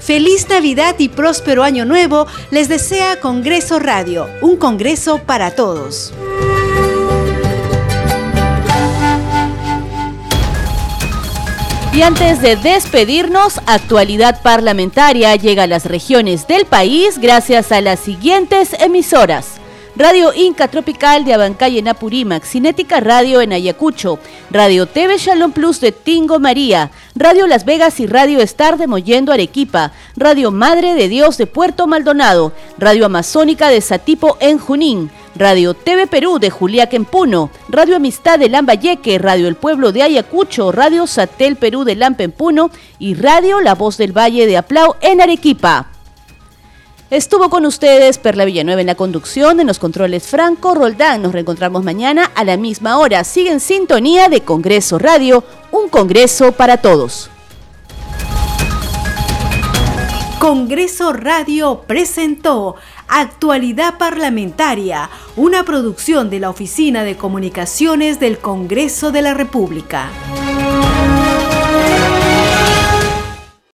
Feliz 0.00 0.48
Navidad 0.48 0.94
y 0.98 1.08
próspero 1.08 1.64
año 1.64 1.84
nuevo 1.84 2.26
les 2.50 2.68
desea 2.68 3.18
Congreso 3.20 3.80
Radio, 3.80 4.28
un 4.40 4.56
congreso 4.56 5.18
para 5.18 5.50
todos. 5.50 6.12
Y 11.92 12.02
antes 12.02 12.40
de 12.40 12.54
despedirnos, 12.54 13.60
actualidad 13.66 14.40
parlamentaria 14.40 15.34
llega 15.34 15.64
a 15.64 15.66
las 15.66 15.84
regiones 15.84 16.46
del 16.46 16.64
país 16.64 17.18
gracias 17.18 17.72
a 17.72 17.80
las 17.80 17.98
siguientes 17.98 18.72
emisoras. 18.74 19.57
Radio 19.98 20.32
Inca 20.32 20.68
Tropical 20.68 21.24
de 21.24 21.34
Abancay 21.34 21.76
en 21.76 21.88
Apurímac, 21.88 22.44
Cinética 22.44 23.00
Radio 23.00 23.40
en 23.40 23.52
Ayacucho, 23.52 24.20
Radio 24.48 24.86
TV 24.86 25.18
Shalom 25.18 25.50
Plus 25.50 25.80
de 25.80 25.90
Tingo 25.90 26.38
María, 26.38 26.92
Radio 27.16 27.48
Las 27.48 27.64
Vegas 27.64 27.98
y 27.98 28.06
Radio 28.06 28.38
Star 28.38 28.78
de 28.78 28.86
Mollendo 28.86 29.32
Arequipa, 29.32 29.90
Radio 30.16 30.52
Madre 30.52 30.94
de 30.94 31.08
Dios 31.08 31.36
de 31.36 31.48
Puerto 31.48 31.88
Maldonado, 31.88 32.52
Radio 32.78 33.06
Amazónica 33.06 33.70
de 33.70 33.80
Satipo 33.80 34.36
en 34.38 34.58
Junín, 34.58 35.10
Radio 35.34 35.74
TV 35.74 36.06
Perú 36.06 36.38
de 36.38 36.50
Juliaca 36.50 36.94
en 36.94 37.04
Puno, 37.04 37.50
Radio 37.68 37.96
Amistad 37.96 38.38
de 38.38 38.48
Lambayeque, 38.48 39.18
Radio 39.18 39.48
El 39.48 39.56
Pueblo 39.56 39.90
de 39.90 40.04
Ayacucho, 40.04 40.70
Radio 40.70 41.08
Satel 41.08 41.56
Perú 41.56 41.82
de 41.82 41.96
Lampa 41.96 42.22
en 42.22 42.30
Puno 42.30 42.70
y 43.00 43.14
Radio 43.14 43.60
La 43.60 43.74
Voz 43.74 43.96
del 43.96 44.16
Valle 44.16 44.46
de 44.46 44.58
Aplau 44.58 44.94
en 45.00 45.20
Arequipa. 45.20 45.88
Estuvo 47.10 47.48
con 47.48 47.64
ustedes 47.64 48.18
Perla 48.18 48.44
Villanueva 48.44 48.82
en 48.82 48.86
la 48.86 48.94
conducción, 48.94 49.60
en 49.60 49.66
los 49.66 49.78
controles 49.78 50.26
Franco 50.26 50.74
Roldán. 50.74 51.22
Nos 51.22 51.32
reencontramos 51.32 51.82
mañana 51.82 52.30
a 52.34 52.44
la 52.44 52.58
misma 52.58 52.98
hora. 52.98 53.24
Sigue 53.24 53.50
en 53.50 53.60
sintonía 53.60 54.28
de 54.28 54.42
Congreso 54.42 54.98
Radio, 54.98 55.42
un 55.70 55.88
Congreso 55.88 56.52
para 56.52 56.76
todos. 56.76 57.30
Congreso 60.38 61.14
Radio 61.14 61.82
presentó 61.86 62.76
Actualidad 63.08 63.96
Parlamentaria, 63.96 65.08
una 65.34 65.64
producción 65.64 66.28
de 66.28 66.40
la 66.40 66.50
Oficina 66.50 67.04
de 67.04 67.16
Comunicaciones 67.16 68.20
del 68.20 68.38
Congreso 68.38 69.12
de 69.12 69.22
la 69.22 69.32
República. 69.32 70.10